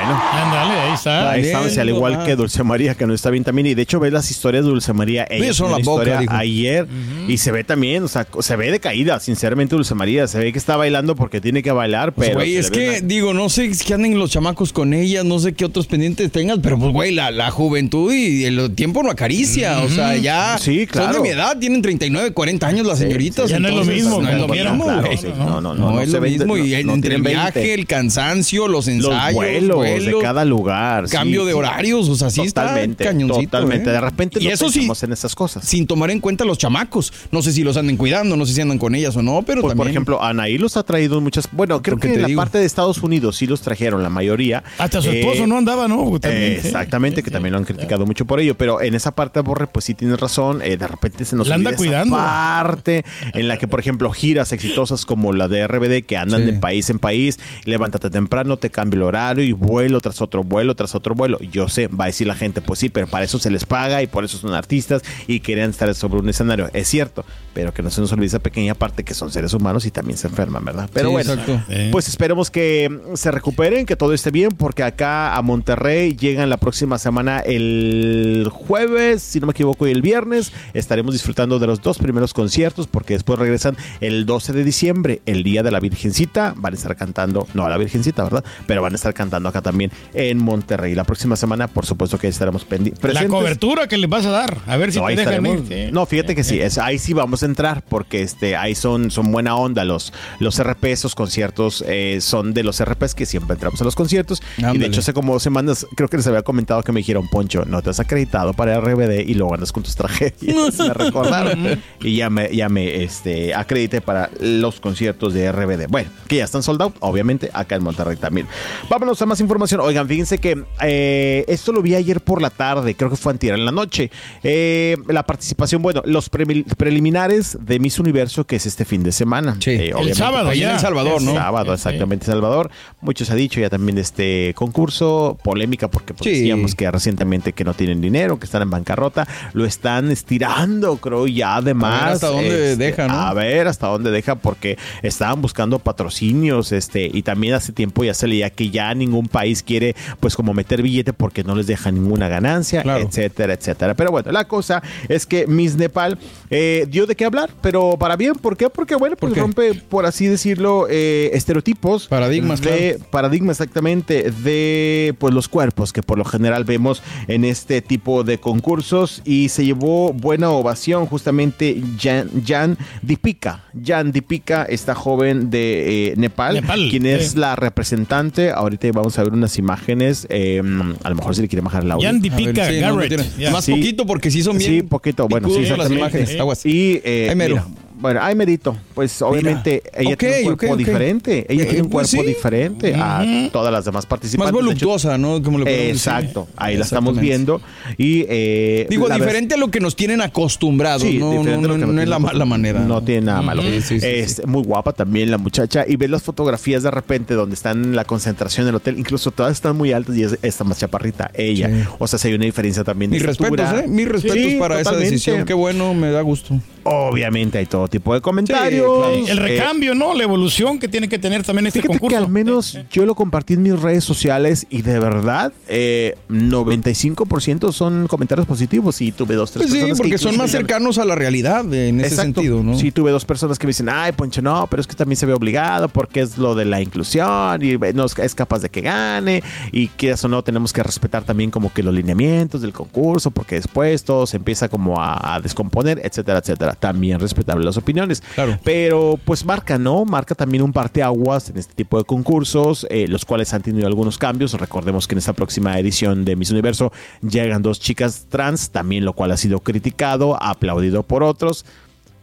Bueno. 0.05 0.22
Ándale, 0.34 0.79
ahí 0.79 0.93
está. 0.93 1.31
Ahí 1.31 1.41
estamos, 1.43 1.77
al 1.77 1.89
igual 1.89 2.24
que 2.25 2.36
Dulce 2.36 2.63
María, 2.63 2.96
que 2.96 3.05
no 3.05 3.13
está 3.13 3.29
bien 3.29 3.43
también. 3.43 3.67
Y 3.67 3.74
de 3.74 3.81
hecho, 3.81 4.00
ves 4.00 4.12
las 4.13 4.29
historias 4.31 4.63
de 4.63 4.70
Dulce 4.72 4.93
María. 4.93 5.25
Ella 5.29 5.51
la 5.60 5.65
boca, 5.67 5.79
historia 5.79 6.20
dijo. 6.20 6.34
ayer 6.34 6.88
y 7.27 7.38
se 7.38 7.51
ve 7.51 7.63
también, 7.63 8.03
o 8.03 8.08
sea, 8.08 8.27
se 8.39 8.55
ve 8.55 8.72
decaída, 8.72 9.20
sinceramente, 9.20 9.75
Dulce 9.75 9.96
María. 9.96 10.27
Se 10.27 10.39
ve 10.39 10.51
que 10.51 10.58
está 10.60 10.75
bailando 10.77 11.15
porque 11.15 11.41
tiene 11.41 11.62
que 11.63 11.72
bailar, 11.72 12.13
Pues, 12.13 12.29
pero. 12.29 12.39
güey, 12.39 12.55
es 12.58 12.72
que, 12.72 13.01
digo, 13.01 13.34
no 13.34 13.50
sé 13.50 13.72
qué 13.86 13.93
anden 13.93 14.17
los 14.17 14.31
chamacos 14.31 14.74
con 14.74 14.93
ellas, 14.93 15.24
no 15.25 15.39
sé 15.39 15.53
qué 15.53 15.65
otros 15.65 15.88
pendientes 15.88 16.31
tengas, 16.31 16.60
pero 16.62 16.77
pues, 16.79 16.91
güey, 16.91 17.13
la, 17.13 17.31
la 17.31 17.51
juventud 17.51 18.13
y 18.13 18.46
el 18.46 18.74
tiempo 18.75 19.03
no 19.03 19.12
acaricia. 19.12 19.79
O 19.81 19.89
sea, 19.89 20.15
ya 20.17 20.58
Sí, 20.58 20.88
claro. 20.88 21.13
son 21.13 21.24
de 21.24 21.29
mi 21.29 21.36
edad, 21.36 21.58
tienen 21.58 21.81
39, 21.81 22.31
40 22.31 22.67
años 22.67 22.86
las 22.88 23.00
señoritas. 23.00 23.50
Ya 23.50 23.60
no 23.60 23.67
es 23.67 23.74
lo 23.74 23.81
entonces, 23.81 24.03
mismo, 24.03 24.22
No 24.22 24.29
es 24.29 24.38
lo 24.38 24.48
mismo. 24.48 24.84
Claro, 24.84 25.10
sí. 25.17 25.27
No, 25.38 25.46
no, 25.46 25.62
no, 25.62 25.75
No, 25.75 25.91
no 25.93 26.01
es 26.01 26.10
lo 26.10 26.22
mismo. 26.22 26.58
y 26.58 26.74
entre 26.74 26.91
el 26.93 27.01
tienen 27.01 27.24
20. 27.24 27.29
viaje, 27.60 27.74
el 27.74 27.86
cansancio, 27.86 28.67
los 28.67 28.81
Los 28.81 28.88
ensayos, 28.88 29.34
vuelos, 29.36 29.77
de 30.00 30.15
cada 30.21 30.45
lugar. 30.45 31.07
sí, 31.07 31.15
cambio 31.15 31.45
de 31.45 31.53
horarios, 31.53 32.07
o 32.10 32.15
sea, 32.15 32.29
sí 32.29 32.45
Totalmente, 32.48 33.03
está 33.03 33.13
cañoncito. 33.13 33.43
totalmente. 33.57 33.89
¿eh? 33.89 33.93
De 33.93 34.01
repente 34.01 34.39
y 34.41 34.45
no 34.48 34.51
eso 34.51 34.69
sí, 34.69 34.88
en 35.01 35.12
esas 35.13 35.36
cosas. 35.36 35.63
sin 35.65 35.88
tomar 35.88 36.12
en 36.12 36.19
cuenta 36.19 36.45
los 36.45 36.57
chamacos. 36.57 37.12
No 37.31 37.41
sé 37.41 37.51
si 37.53 37.63
los 37.63 37.77
anden 37.77 37.98
cuidando, 37.98 38.36
no 38.38 38.45
sé 38.45 38.53
si 38.53 38.62
andan 38.62 38.77
con 38.77 38.95
ellas 38.95 39.15
o 39.15 39.21
no, 39.21 39.41
pero 39.43 39.62
Pues, 39.62 39.71
por 39.71 39.77
también. 39.77 39.91
ejemplo, 39.95 40.24
Anaí 40.24 40.57
los 40.57 40.77
ha 40.77 40.83
traído 40.83 41.19
muchas. 41.21 41.48
Bueno, 41.51 41.81
creo 41.81 41.98
que 41.98 42.13
en 42.13 42.21
la 42.21 42.27
digo. 42.27 42.39
parte 42.41 42.57
de 42.57 42.65
Estados 42.65 43.01
Unidos 43.03 43.38
sí 43.38 43.48
los 43.48 43.62
trajeron, 43.62 44.03
la 44.03 44.10
mayoría. 44.10 44.63
Hasta 44.77 45.01
su 45.01 45.10
Eh, 45.10 45.19
esposo 45.21 45.48
no 45.48 45.57
andaba, 45.57 45.88
¿no? 45.88 46.19
También, 46.19 46.53
eh, 46.53 46.60
sí. 46.62 46.67
exactamente, 46.67 47.24
que 47.24 47.31
también 47.31 47.51
lo 47.53 47.57
han 47.60 47.65
criticado 47.65 48.05
mucho 48.05 48.25
por 48.25 48.39
ello. 48.39 48.55
Pero 48.55 48.81
en 48.81 48.93
esa 48.95 49.12
parte, 49.15 49.39
Borre, 49.41 49.67
pues 49.67 49.86
sí 49.86 49.93
tienes 49.93 50.19
razón. 50.19 50.60
de 50.60 50.77
repente 50.88 51.25
se 51.25 51.36
nos 51.36 51.48
La 51.48 51.55
anda 51.55 51.69
olvida 51.71 51.83
esa 51.83 51.89
cuidando. 52.07 52.15
parte 52.15 53.03
en 53.33 53.48
la 53.48 53.57
que, 53.57 53.67
por 53.67 53.79
ejemplo, 53.79 54.12
giras 54.12 54.51
exitosas 54.51 55.05
como 55.05 55.33
la 55.33 55.48
de 55.48 55.67
RBD 55.67 56.03
que 56.05 56.17
andan 56.17 56.41
Sí. 56.41 56.51
de 56.51 56.53
país 56.53 56.89
en 56.89 57.00
país, 57.00 57.39
levántate 57.65 58.10
temprano, 58.10 58.57
te 58.57 58.69
cambia 58.69 58.98
el 58.98 59.03
horario 59.03 59.43
y 59.43 59.51
vuelo 59.82 60.00
tras 60.00 60.22
otro 60.22 60.44
vuelo 60.44 60.76
tras 60.76 60.94
otro 60.96 61.16
vuelo. 61.16 61.40
Yo 61.40 61.68
sé, 61.70 61.88
va 61.88 62.06
a 62.06 62.08
decir 62.08 62.28
la 62.28 62.36
gente, 62.36 62.62
pues 62.62 62.80
sí, 62.80 62.90
pero 62.90 63.08
para 63.08 63.26
eso 63.26 63.40
se 63.40 63.50
les 63.50 63.66
paga 63.66 64.02
y 64.04 64.08
por 64.08 64.24
eso 64.24 64.38
son 64.38 64.54
artistas 64.54 65.02
y 65.28 65.39
querían 65.39 65.72
estar 65.72 65.94
sobre 65.96 66.20
un 66.20 66.30
escenario. 66.30 66.70
Es 66.74 66.88
cierto, 66.88 67.26
pero 67.54 67.74
que 67.74 67.82
no 67.82 67.89
se 67.89 68.02
nos 68.02 68.12
olvide 68.12 68.28
esa 68.28 68.39
pequeña 68.39 68.76
parte 68.76 69.04
que 69.04 69.13
son 69.13 69.32
seres 69.32 69.54
humanos 69.54 69.86
y 69.86 69.91
también 69.91 70.17
se 70.17 70.28
enferman, 70.28 70.63
¿verdad? 70.63 70.89
Pero 70.94 71.10
Sí, 71.10 71.13
bueno, 71.13 71.34
exacto. 71.34 71.62
pues 71.91 72.08
esperemos 72.08 72.52
que 72.52 72.89
se 73.15 73.32
recuperen, 73.32 73.86
que 73.86 73.96
todo 73.96 74.13
esté 74.13 74.30
bien, 74.32 74.50
porque 74.52 74.84
acá 74.84 75.36
a 75.36 75.41
Monterrey 75.41 76.15
llegan 76.15 76.50
la 76.50 76.58
próxima 76.58 76.98
semana 77.00 77.39
el 77.39 78.48
jueves, 78.52 79.22
si 79.22 79.39
no 79.39 79.48
me 79.48 79.52
equivoco, 79.52 79.88
y 79.88 79.91
el 79.91 80.02
viernes. 80.02 80.52
Estaremos 80.74 81.13
disfrutando 81.13 81.60
de 81.60 81.67
los 81.67 81.82
dos 81.82 81.98
primeros 81.98 82.34
conciertos, 82.34 82.88
porque 82.88 83.13
después 83.13 83.39
regresan 83.39 83.76
el 84.00 84.26
12 84.26 84.54
de 84.54 84.63
diciembre, 84.63 85.22
el 85.26 85.44
día 85.44 85.63
de 85.63 85.72
la 85.72 85.80
Virgencita. 85.80 86.54
Van 86.58 86.74
a 86.74 86.76
estar 86.76 86.96
cantando, 86.96 87.48
no 87.54 87.65
a 87.65 87.70
la 87.70 87.78
Virgencita, 87.78 88.24
¿verdad? 88.24 88.44
Pero 88.67 88.82
van 88.82 88.94
a 88.94 88.96
estar 88.96 89.13
cantando 89.13 89.50
acá 89.50 89.62
también 89.62 89.70
en 90.13 90.38
Monterrey. 90.38 90.95
La 90.95 91.03
próxima 91.03 91.36
semana, 91.36 91.67
por 91.67 91.86
supuesto 91.86 92.17
que 92.17 92.27
estaremos 92.27 92.67
pendi- 92.67 92.93
La 93.13 93.27
cobertura 93.27 93.88
que 93.88 93.97
les 93.97 94.10
vas 94.10 94.25
a 94.25 94.31
dar. 94.31 94.57
A 94.67 94.77
ver 94.77 94.91
si 94.91 94.99
No, 94.99 95.07
te 95.07 95.15
dejan 95.15 95.45
ir. 95.45 95.63
Sí. 95.67 95.91
No, 95.91 96.05
fíjate 96.05 96.36
que 96.36 96.43
sí, 96.43 96.60
es, 96.60 96.77
ahí 96.77 96.97
sí 96.99 97.13
vamos 97.13 97.43
a 97.43 97.45
entrar 97.45 97.84
porque 97.88 98.21
este, 98.21 98.55
ahí 98.55 98.75
son, 98.75 99.12
son 99.12 99.31
buena 99.31 99.55
onda 99.55 99.84
los, 99.86 100.13
los 100.39 100.62
RPs, 100.62 100.91
esos 100.91 101.15
conciertos 101.15 101.84
eh, 101.88 102.19
son 102.21 102.53
de 102.53 102.63
los 102.63 102.84
RPs 102.84 103.15
que 103.15 103.25
siempre 103.25 103.53
entramos 103.55 103.81
a 103.81 103.84
los 103.84 103.95
conciertos. 103.95 104.41
Y 104.57 104.77
de 104.77 104.86
hecho 104.88 104.99
hace 104.99 105.13
como 105.13 105.34
dos 105.34 105.43
semanas 105.43 105.86
creo 105.95 106.10
que 106.10 106.17
les 106.17 106.27
había 106.27 106.41
comentado 106.43 106.84
que 106.84 106.91
me 106.91 106.99
dijeron, 106.99 107.27
Poncho, 107.29 107.65
no 107.65 107.81
te 107.81 107.89
has 107.89 107.99
acreditado 107.99 108.53
para 108.53 108.79
RBD 108.79 109.21
y 109.27 109.34
luego 109.34 109.53
andas 109.53 109.71
con 109.71 109.84
tus 109.84 109.95
tragedias. 109.95 110.77
me 110.79 110.93
recordaron. 110.93 111.81
y 112.01 112.15
ya 112.17 112.29
me, 112.29 112.53
ya 112.55 112.69
me 112.69 113.03
este, 113.03 113.53
acredité 113.53 114.01
para 114.01 114.29
los 114.39 114.79
conciertos 114.79 115.34
de 115.34 115.51
RBD. 115.51 115.88
Bueno, 115.89 116.10
que 116.27 116.38
ya 116.38 116.43
están 116.43 116.63
sold 116.63 116.81
out, 116.81 116.95
obviamente, 116.99 117.49
acá 117.53 117.75
en 117.75 117.84
Monterrey 117.84 118.17
también. 118.17 118.47
Vámonos 118.89 119.21
a 119.21 119.25
más 119.25 119.39
información. 119.39 119.61
Oigan, 119.62 120.08
fíjense 120.08 120.38
que 120.39 120.63
eh, 120.82 121.45
esto 121.47 121.71
lo 121.71 121.82
vi 121.82 121.95
ayer 121.95 122.21
por 122.21 122.41
la 122.41 122.50
tarde, 122.50 122.95
creo 122.95 123.10
que 123.10 123.15
fue 123.15 123.32
antier 123.32 123.54
en 123.54 123.65
la 123.65 123.71
noche. 123.71 124.10
Eh, 124.43 124.97
la 125.08 125.24
participación, 125.24 125.82
bueno, 125.82 126.02
los 126.06 126.30
preliminares 126.30 127.58
de 127.62 127.80
Miss 127.80 128.00
Universo, 128.00 128.45
que 128.45 128.56
es 128.56 128.65
este 128.65 128.86
fin 128.86 129.04
de 129.04 129.12
semana. 129.12 129.58
Sí. 129.60 129.71
Eh, 129.71 129.88
El 129.89 129.93
obviamente, 129.93 130.15
sábado 130.17 130.52
en 130.52 130.60
ya. 130.60 130.74
El 130.74 130.80
Salvador, 130.80 131.19
el 131.19 131.26
¿no? 131.26 131.34
sábado, 131.36 131.74
exactamente, 131.74 132.26
Salvador. 132.26 132.71
Muchos 133.02 133.30
ha 133.30 133.36
dicho 133.36 133.60
ya 133.60 133.69
también 133.69 133.95
de 133.95 134.02
este 134.02 134.54
concurso, 134.56 135.38
polémica, 135.43 135.89
porque 135.89 136.13
pues, 136.13 136.30
Sí. 136.30 136.39
decíamos 136.39 136.76
que 136.76 136.89
recientemente 136.89 137.54
que 137.54 137.63
no 137.63 137.74
tienen 137.74 138.02
dinero, 138.02 138.39
que 138.39 138.45
están 138.45 138.62
en 138.63 138.69
bancarrota, 138.69 139.28
lo 139.54 139.65
están 139.65 140.12
estirando, 140.12 140.97
creo, 140.97 141.28
ya 141.28 141.58
además. 141.58 141.91
A 141.91 142.06
ver 142.06 142.13
hasta 142.13 142.28
dónde 142.28 142.76
deja, 142.78 143.08
¿no? 143.08 143.13
A 143.13 143.34
ver 143.34 143.67
hasta 143.67 143.88
dónde 143.88 144.12
deja, 144.12 144.36
porque 144.36 144.78
estaban 145.04 145.41
buscando 145.41 145.80
patrocinios, 145.80 146.71
este, 146.71 147.10
y 147.13 147.21
también 147.24 147.54
hace 147.54 147.71
tiempo 147.74 148.04
ya 148.04 148.13
se 148.13 148.28
leía 148.28 148.50
que 148.50 148.69
ya 148.69 148.93
ningún 148.93 149.28
país 149.28 149.51
quiere, 149.64 149.96
pues, 150.20 150.36
como 150.36 150.54
meter 150.54 150.82
billete 150.82 151.14
porque 151.14 151.44
no 151.44 151.56
les 151.56 151.68
deja 151.68 151.92
ninguna 151.92 152.28
ganancia, 152.30 152.82
Claro. 152.84 153.04
etcétera, 153.06 153.54
etcétera. 153.54 153.94
Pero 153.94 154.12
bueno, 154.12 154.32
la 154.32 154.48
cosa 154.48 154.82
es 155.10 155.26
que 155.26 155.48
Miss 155.48 155.76
Nepal 155.76 156.18
eh, 156.50 156.86
dio 156.90 157.06
de 157.06 157.16
qué 157.16 157.26
hablar, 157.26 157.50
pero 157.62 157.98
para 158.00 158.16
bien, 158.16 158.36
¿por 158.36 158.58
qué? 158.58 158.70
Porque, 158.70 158.96
bueno, 158.96 159.16
pues 159.16 159.36
rompe, 159.36 159.74
por 159.74 160.06
así 160.06 160.28
decirlo, 160.28 160.88
eh, 160.90 161.30
estereotipos. 161.34 162.08
Paradigmas, 162.08 162.62
de, 162.62 163.00
Paradigmas, 163.12 163.60
exactamente, 163.60 164.32
de 164.32 165.16
pues 165.20 165.34
los 165.34 165.48
cuerpos 165.48 165.92
que 165.94 166.02
por 166.04 166.18
lo 166.18 166.26
general 166.26 166.64
vemos 166.64 167.04
en 167.28 167.46
este 167.46 167.82
tipo 167.82 168.24
de 168.24 168.40
concursos 168.40 169.22
y 169.26 169.50
se 169.50 169.66
llevó 169.66 170.14
buena 170.14 170.50
ovación 170.52 171.06
justamente 171.06 171.82
Jan, 172.00 172.30
Jan 172.46 172.78
Dipika. 173.02 173.64
Jan 173.84 174.12
Dipika, 174.12 174.64
esta 174.64 174.96
joven 174.96 175.50
de 175.50 176.12
eh, 176.12 176.14
Nepal, 176.18 176.56
Nepal, 176.56 176.88
quien 176.90 177.06
es 177.06 177.36
la 177.36 177.56
representante. 177.56 178.52
Ahorita 178.52 178.88
vamos 178.94 179.18
a 179.18 179.24
ver 179.24 179.34
unas 179.41 179.58
imágenes. 179.58 180.27
eh, 180.30 180.62
a 181.04 181.10
lo 181.10 181.15
mejor 181.15 181.36
si 181.36 181.41
le 181.41 181.47
quiere 181.47 181.62
bajar 181.62 181.84
el 181.84 181.91
audio. 181.91 182.08
Jan 182.08 182.17
A 182.17 182.19
ver, 182.21 182.32
Dipika 182.32 182.67
sí, 182.69 182.80
no, 182.80 182.88
no 182.89 182.95
Garrett. 182.95 183.10
tiene- 183.10 183.25
Ya. 183.38 183.51
Más 183.51 183.65
Sí. 183.65 183.71
poquito 183.73 184.06
porque 184.06 184.32
sí 184.32 184.43
son 184.43 184.58
bien. 184.58 184.71
Sí, 184.71 184.82
poquito. 184.84 185.27
Bueno, 185.27 185.49
sí, 185.49 185.65
las 185.77 185.91
imágenes. 185.91 186.39
Aguas. 186.39 186.65
Y 186.65 187.01
eh, 187.04 187.34
mira, 187.36 187.65
Bueno, 188.02 188.20
ay, 188.24 188.34
Merito, 188.36 188.76
pues 188.96 189.22
obviamente 189.22 189.84
ella 189.96 190.14
Ok, 190.14 190.20
tiene 190.20 190.38
un 190.40 190.44
cuerpo 190.56 190.66
ok, 190.66 190.72
ok. 190.72 190.78
diferente. 190.78 191.46
Ella 191.48 191.64
Eh, 191.64 191.66
tiene 191.68 191.82
un 191.84 191.90
pues 191.90 192.10
cuerpo 192.10 192.24
sí. 192.24 192.34
diferente 192.36 192.96
a 192.96 193.24
todas 193.52 193.72
las 193.72 193.86
demás 193.86 194.02
Más 194.02 194.06
participantes. 194.08 194.52
Hecho, 194.54 194.64
voluptuosa, 194.66 195.18
¿no? 195.20 195.42
Como 195.44 195.60
le 195.60 195.66
podemos 195.66 195.82
decir. 195.84 195.92
Exacto, 195.96 196.48
ahí 196.58 196.78
la 196.78 196.84
estamos 196.86 197.20
viendo. 197.20 197.62
Y, 197.98 198.26
eh, 198.28 198.88
Digo, 198.90 199.08
diferente 199.10 199.54
a 199.54 199.58
lo 199.58 199.70
que 199.70 199.80
nos 199.80 199.96
tienen 199.96 200.22
acostumbrados. 200.22 201.04
Sí, 201.04 201.20
no, 201.20 201.44
no, 201.44 201.56
lo 201.68 201.78
no, 201.78 201.88
no 201.88 202.02
es 202.02 202.08
la 202.10 202.18
mala 202.20 202.46
manera. 202.46 202.80
No 202.80 203.04
tiene 203.04 203.28
nada 203.28 203.42
malo. 203.44 203.62
Sí, 203.62 203.82
sí, 203.82 204.00
sí, 204.00 204.06
es 204.08 204.48
muy 204.48 204.64
guapa 204.64 204.94
también 204.94 205.30
la 205.30 205.38
muchacha. 205.38 205.86
Y 205.88 205.96
ves 205.98 206.10
las 206.10 206.24
fotografías 206.24 206.82
de 206.84 206.90
repente 206.92 207.36
donde 207.36 207.54
están 207.54 207.96
la 207.96 208.04
concentración 208.06 208.66
del 208.66 208.76
hotel. 208.76 208.98
Incluso 208.98 209.30
todas 209.32 209.52
están 209.54 209.76
muy 209.76 209.92
altas 209.92 210.16
y 210.18 210.24
es 210.24 210.40
esta 210.42 210.64
más 210.64 210.80
chaparrita, 210.80 211.30
ella. 211.36 211.70
O 212.00 212.08
sea, 212.08 212.18
si 212.18 212.30
hay 212.30 212.34
una 212.34 212.46
diferencia 212.46 212.84
también 212.84 213.12
Mis 213.12 213.22
respetos. 213.24 213.70
¿eh? 213.74 213.86
Mis 213.88 214.08
respetos 214.08 214.54
para 214.60 214.76
esa 214.76 214.86
totalmente. 214.86 215.12
decisión. 215.12 215.46
Qué 215.46 215.54
bueno, 215.54 215.94
me 215.94 216.10
da 216.10 216.22
gusto. 216.22 216.60
Obviamente 216.84 217.58
hay 217.58 217.65
todo 217.65 217.88
tipo 217.88 218.13
de 218.13 218.22
comentarios. 218.22 218.86
claro. 218.86 219.13
El 219.13 219.38
Eh, 219.38 219.41
recambio, 219.41 219.94
¿no? 219.96 220.13
La 220.13 220.24
evolución 220.24 220.80
que 220.80 220.88
tiene 220.88 221.08
que 221.10 221.20
tener 221.20 221.44
también 221.44 221.67
este 221.67 221.80
Fíjate 221.82 222.00
concurso. 222.00 222.17
que 222.17 222.24
al 222.26 222.30
menos 222.32 222.78
yo 222.91 223.06
lo 223.06 223.15
compartí 223.15 223.54
en 223.54 223.63
mis 223.63 223.80
redes 223.80 224.04
sociales 224.04 224.65
y 224.70 224.82
de 224.82 225.00
verdad, 225.00 225.54
eh, 225.67 226.15
95% 226.30 227.72
son 227.72 228.08
comentarios 228.08 228.48
positivos 228.48 229.00
y 229.02 229.12
tuve 229.12 229.36
dos, 229.36 229.52
tres 229.52 229.63
Pues 229.67 229.72
sí, 229.72 229.78
personas 229.80 229.98
que 229.98 230.04
porque 230.04 230.17
son 230.17 230.30
incluso 230.34 230.44
más 230.44 230.52
cercanos 230.52 230.98
a 230.98 231.06
la 231.06 231.15
realidad 231.15 231.72
eh, 231.74 231.89
en 231.89 232.00
ese 232.00 232.10
Exacto. 232.15 232.41
sentido, 232.41 232.63
¿no? 232.63 232.78
Sí, 232.78 232.91
tuve 232.91 233.12
dos 233.12 233.26
personas 233.26 233.58
que 233.60 233.67
me 233.67 233.70
dicen, 233.72 233.89
ay, 233.89 234.12
Poncho, 234.12 234.41
no, 234.41 234.67
pero 234.70 234.82
es 234.82 234.88
que 234.88 234.96
también 234.96 235.17
se 235.17 235.26
ve 235.26 235.34
obligado 235.34 235.88
porque 235.89 236.22
es 236.22 236.38
lo 236.38 236.56
de 236.56 236.65
la 236.65 236.82
inclusión 236.82 237.62
y 237.63 237.78
no 237.94 238.06
es, 238.06 238.17
es 238.20 238.36
capaz 238.36 238.60
de 238.60 238.70
que 238.70 238.82
gane 238.82 239.44
y 239.72 239.88
que 239.89 240.12
eso 240.12 240.28
no 240.28 240.44
tenemos 240.44 240.74
que 240.74 240.84
respetar 240.84 241.24
también 241.24 241.52
como 241.52 241.72
que 241.74 241.84
los 241.84 241.94
lineamientos 241.94 242.62
del 242.62 242.74
concurso 242.74 243.32
porque 243.32 243.56
después 243.56 244.04
todo 244.04 244.26
se 244.28 244.38
empieza 244.38 244.70
como 244.70 245.00
a, 245.02 245.36
a 245.36 245.39
descomponer, 245.41 246.00
etcétera, 246.04 246.39
etcétera. 246.39 246.70
También 246.75 247.19
respetable 247.19 247.63
las 247.65 247.77
opiniones. 247.77 248.21
Claro. 248.36 248.60
Pero 248.63 249.19
pues 249.23 249.45
marca, 249.45 249.77
¿no? 249.77 250.05
Marca 250.05 250.36
también 250.36 250.63
un 250.63 250.73
parteaguas 250.73 251.49
en 251.49 251.57
este 251.57 251.73
tipo 251.73 251.97
de 251.97 252.03
concursos, 252.03 252.88
eh, 252.89 253.07
los 253.07 253.25
cuales 253.25 253.53
han 253.53 253.62
tenido 253.62 253.88
algunos 253.88 254.17
cambios. 254.17 254.53
Recordemos 254.53 255.07
que 255.07 255.15
en 255.15 255.19
esta 255.19 255.34
próxima 255.34 255.77
edición 255.79 256.25
de 256.25 256.36
Miss 256.36 256.51
Universo 256.51 256.91
llegan 257.21 257.62
dos 257.62 257.79
chicas 257.79 258.25
trans, 258.29 258.71
también 258.71 259.05
lo 259.05 259.13
cual 259.13 259.31
ha 259.31 259.38
sido 259.38 259.60
criticado, 259.60 260.41
aplaudido 260.41 261.03
por 261.03 261.23
otros. 261.23 261.65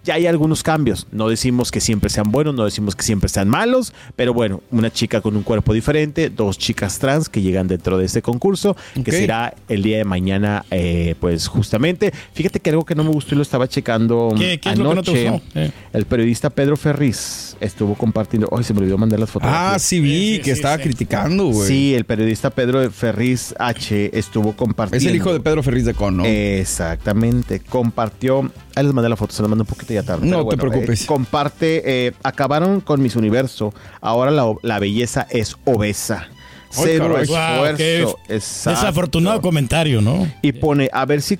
Ya 0.04 0.14
hay 0.14 0.26
algunos 0.26 0.62
cambios. 0.62 1.06
No 1.12 1.28
decimos 1.28 1.70
que 1.70 1.80
siempre 1.80 2.08
sean 2.08 2.30
buenos, 2.30 2.54
no 2.54 2.64
decimos 2.64 2.96
que 2.96 3.02
siempre 3.02 3.28
sean 3.28 3.48
malos, 3.48 3.92
pero 4.16 4.32
bueno, 4.32 4.62
una 4.70 4.90
chica 4.90 5.20
con 5.20 5.36
un 5.36 5.42
cuerpo 5.42 5.74
diferente, 5.74 6.30
dos 6.30 6.56
chicas 6.56 6.98
trans 6.98 7.28
que 7.28 7.42
llegan 7.42 7.68
dentro 7.68 7.98
de 7.98 8.06
este 8.06 8.22
concurso, 8.22 8.74
que 9.04 9.12
será 9.12 9.54
el 9.68 9.82
día 9.82 9.98
de 9.98 10.04
mañana, 10.04 10.64
eh, 10.70 11.14
pues 11.20 11.46
justamente. 11.48 12.12
Fíjate 12.32 12.60
que 12.60 12.70
algo 12.70 12.84
que 12.86 12.94
no 12.94 13.04
me 13.04 13.10
gustó 13.10 13.34
y 13.34 13.36
lo 13.36 13.42
estaba 13.42 13.68
checando 13.68 14.32
¿Qué- 14.38 14.58
qué 14.60 14.70
es 14.70 14.78
lo 14.78 14.88
que 14.90 14.94
no 14.94 15.02
te 15.02 15.10
anoche. 15.10 15.30
gustó? 15.30 15.58
Eh. 15.60 15.72
El 15.92 16.06
periodista 16.06 16.48
Pedro 16.50 16.76
Ferriz 16.76 17.47
estuvo 17.60 17.94
compartiendo. 17.94 18.48
Hoy 18.50 18.64
se 18.64 18.72
me 18.74 18.80
olvidó 18.80 18.98
mandar 18.98 19.20
las 19.20 19.30
fotografías. 19.30 19.74
Ah, 19.74 19.78
sí 19.78 20.00
vi 20.00 20.36
Sí, 20.36 20.38
que 20.38 20.44
sí, 20.44 20.50
estaba 20.52 20.76
sí. 20.76 20.82
criticando, 20.84 21.46
güey. 21.46 21.68
Sí, 21.68 21.94
el 21.94 22.04
periodista 22.04 22.50
Pedro 22.50 22.90
Ferriz 22.90 23.54
H 23.58 24.10
estuvo 24.18 24.54
compartiendo. 24.54 25.04
Es 25.06 25.10
el 25.10 25.16
hijo 25.16 25.32
de 25.32 25.40
Pedro 25.40 25.62
Ferriz 25.62 25.84
de 25.84 25.94
Con, 25.94 26.16
¿no? 26.18 26.24
Exactamente. 26.24 27.60
Compartió. 27.60 28.50
Ahí 28.74 28.84
les 28.84 28.92
mandé 28.94 29.08
la 29.08 29.16
foto, 29.16 29.32
se 29.34 29.42
la 29.42 29.48
mandé 29.48 29.62
un 29.62 29.66
poquito 29.66 29.92
ya 29.92 30.02
tarde. 30.02 30.26
No 30.26 30.46
te 30.46 30.56
preocupes. 30.56 31.02
eh, 31.02 31.06
comparte. 31.06 31.82
eh, 31.84 32.12
acabaron 32.22 32.80
con 32.80 33.02
Miss 33.02 33.16
Universo. 33.16 33.74
Ahora 34.00 34.30
la, 34.30 34.52
la 34.62 34.78
belleza 34.78 35.26
es 35.30 35.56
obesa. 35.64 36.28
Ay, 36.76 36.82
Cero 36.84 37.18
esfuerzo. 37.18 38.18
Exacto. 38.28 38.80
Desafortunado 38.80 39.40
comentario, 39.40 40.00
¿no? 40.00 40.30
Y 40.42 40.52
pone, 40.52 40.90
a 40.92 41.04
ver 41.06 41.22
si 41.22 41.38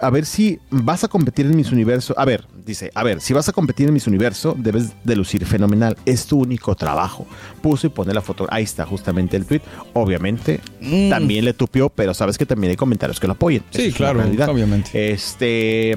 a 0.00 0.10
ver 0.10 0.26
si- 0.26 0.58
vas 0.70 1.04
a 1.04 1.08
competir 1.08 1.46
en 1.46 1.56
Miss 1.56 1.72
Universo. 1.72 2.14
A 2.18 2.24
ver, 2.24 2.44
dice, 2.66 2.90
a 2.94 3.02
ver, 3.02 3.20
si 3.20 3.32
vas 3.32 3.48
a 3.48 3.52
competir 3.52 3.88
en 3.88 3.94
Miss 3.94 4.06
Universo, 4.06 4.54
debes 4.58 4.92
de 5.04 5.16
lucir 5.16 5.44
fenomenal. 5.46 5.96
Es 6.04 6.26
tu 6.26 6.38
único 6.40 6.74
trabajo. 6.74 7.26
Puso 7.62 7.86
y 7.86 7.90
pone 7.90 8.12
la 8.12 8.20
foto. 8.20 8.46
Ahí 8.50 8.64
está 8.64 8.84
justamente 8.84 9.36
el 9.36 9.46
tweet. 9.46 9.62
Obviamente, 9.94 10.60
Mm. 10.80 11.08
también 11.10 11.44
le 11.44 11.54
tupió, 11.54 11.88
pero 11.88 12.12
sabes 12.14 12.36
que 12.38 12.46
también 12.46 12.70
hay 12.70 12.76
comentarios 12.76 13.18
que 13.20 13.26
lo 13.26 13.32
apoyen. 13.34 13.62
Sí, 13.70 13.92
claro, 13.92 14.20
obviamente. 14.50 15.12
Este, 15.12 15.96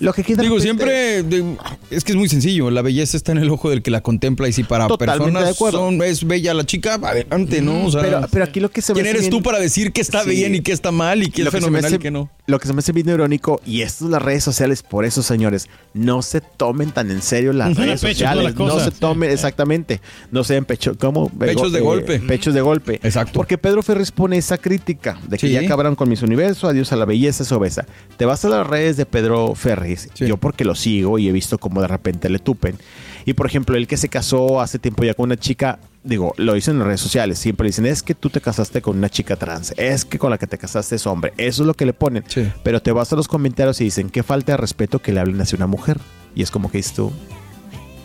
lo 0.00 0.12
que 0.12 0.22
queda 0.24 0.42
Digo, 0.42 0.60
siempre 0.60 1.22
de- 1.22 1.56
es 1.90 2.04
que 2.04 2.12
es 2.12 2.16
muy 2.16 2.28
sencillo. 2.28 2.70
La 2.70 2.82
belleza 2.82 3.16
está 3.16 3.32
en 3.32 3.38
el 3.38 3.50
ojo 3.50 3.70
del 3.70 3.82
que 3.82 3.90
la 3.90 4.02
contempla 4.02 4.48
y 4.48 4.52
si 4.52 4.64
para 4.64 4.86
Totalmente 4.86 5.24
de 5.24 5.32
personas 5.32 5.54
acuerdo. 5.56 5.78
son- 5.78 6.02
es 6.02 6.24
bella 6.26 6.54
la 6.54 6.64
chica, 6.64 6.94
adelante, 6.94 7.60
¿no? 7.62 7.86
O 7.86 7.90
sea, 7.90 8.02
pero, 8.02 8.20
pero 8.30 8.44
aquí 8.44 8.60
lo 8.60 8.70
que 8.70 8.82
se 8.82 8.92
me 8.92 8.96
¿quién 9.00 9.06
eres 9.06 9.22
bien- 9.22 9.30
tú 9.30 9.42
para 9.42 9.58
decir 9.58 9.92
que 9.92 10.00
está 10.00 10.22
Sí. 10.24 10.30
bien 10.30 10.54
y 10.54 10.60
que 10.60 10.72
está 10.72 10.90
mal 10.92 11.22
y 11.22 11.30
que 11.30 11.42
es 11.42 11.44
Lo 11.46 11.50
que 11.50 11.58
se 11.58 11.60
me 11.62 11.66
fenomenal 11.66 11.86
hace- 11.86 11.96
y 11.96 11.98
que 11.98 12.10
no? 12.10 12.30
Lo 12.46 12.58
que 12.60 12.66
se 12.66 12.74
me 12.74 12.80
hace 12.80 12.92
bien 12.92 13.08
irónico, 13.08 13.60
y 13.64 13.80
esto 13.82 14.04
es 14.04 14.10
las 14.10 14.20
redes 14.20 14.44
sociales, 14.44 14.82
por 14.82 15.04
eso, 15.06 15.22
señores, 15.22 15.68
no 15.94 16.20
se 16.22 16.40
tomen 16.42 16.90
tan 16.90 17.10
en 17.10 17.22
serio 17.22 17.52
las 17.54 17.74
redes 17.76 18.02
pecho, 18.02 18.18
sociales. 18.26 18.54
No 18.56 18.80
se 18.80 18.90
tomen, 18.90 19.30
exactamente, 19.30 20.00
no 20.30 20.44
sean 20.44 20.64
pecho, 20.66 20.96
¿cómo? 20.98 21.30
Pechos 21.30 21.72
de 21.72 21.80
golpe. 21.80 22.20
Pechos 22.20 22.52
de 22.52 22.60
golpe. 22.60 23.00
Exacto. 23.02 23.32
Porque 23.34 23.56
Pedro 23.56 23.82
Ferris 23.82 24.10
pone 24.10 24.36
esa 24.36 24.58
crítica 24.58 25.18
de 25.26 25.38
que 25.38 25.46
Sí. 25.46 25.52
ya 25.54 25.60
acabaron 25.60 25.94
con 25.94 26.08
mis 26.08 26.20
universo, 26.22 26.68
adiós 26.68 26.92
a 26.92 26.96
la 26.96 27.04
belleza, 27.06 27.44
es 27.44 27.52
obesa. 27.52 27.86
Te 28.18 28.24
vas 28.26 28.44
a 28.44 28.48
las 28.50 28.66
redes 28.66 28.96
de 28.96 29.06
Pedro 29.06 29.54
Ferris, 29.54 29.83
Sí. 30.14 30.26
yo 30.26 30.36
porque 30.36 30.64
lo 30.64 30.74
sigo 30.74 31.18
y 31.18 31.28
he 31.28 31.32
visto 31.32 31.58
cómo 31.58 31.80
de 31.80 31.88
repente 31.88 32.28
le 32.28 32.38
tupen. 32.38 32.76
Y 33.24 33.34
por 33.34 33.46
ejemplo, 33.46 33.76
el 33.76 33.86
que 33.86 33.96
se 33.96 34.08
casó 34.08 34.60
hace 34.60 34.78
tiempo 34.78 35.04
ya 35.04 35.14
con 35.14 35.24
una 35.24 35.36
chica, 35.36 35.78
digo, 36.02 36.34
lo 36.36 36.56
hizo 36.56 36.70
en 36.70 36.78
las 36.78 36.86
redes 36.86 37.00
sociales, 37.00 37.38
siempre 37.38 37.66
dicen, 37.66 37.86
es 37.86 38.02
que 38.02 38.14
tú 38.14 38.28
te 38.30 38.40
casaste 38.40 38.82
con 38.82 38.98
una 38.98 39.08
chica 39.08 39.36
trans, 39.36 39.72
es 39.76 40.04
que 40.04 40.18
con 40.18 40.30
la 40.30 40.38
que 40.38 40.46
te 40.46 40.58
casaste 40.58 40.96
es 40.96 41.06
hombre, 41.06 41.32
eso 41.38 41.62
es 41.62 41.66
lo 41.66 41.74
que 41.74 41.86
le 41.86 41.92
ponen. 41.92 42.24
Sí. 42.26 42.50
Pero 42.62 42.82
te 42.82 42.92
vas 42.92 43.12
a 43.12 43.16
los 43.16 43.28
comentarios 43.28 43.80
y 43.80 43.84
dicen, 43.84 44.10
qué 44.10 44.22
falta 44.22 44.52
de 44.52 44.58
respeto 44.58 45.00
que 45.00 45.12
le 45.12 45.20
hablen 45.20 45.40
hacia 45.40 45.56
una 45.56 45.66
mujer. 45.66 45.98
Y 46.34 46.42
es 46.42 46.50
como 46.50 46.70
que 46.70 46.78
dices 46.78 46.94
tú, 46.94 47.12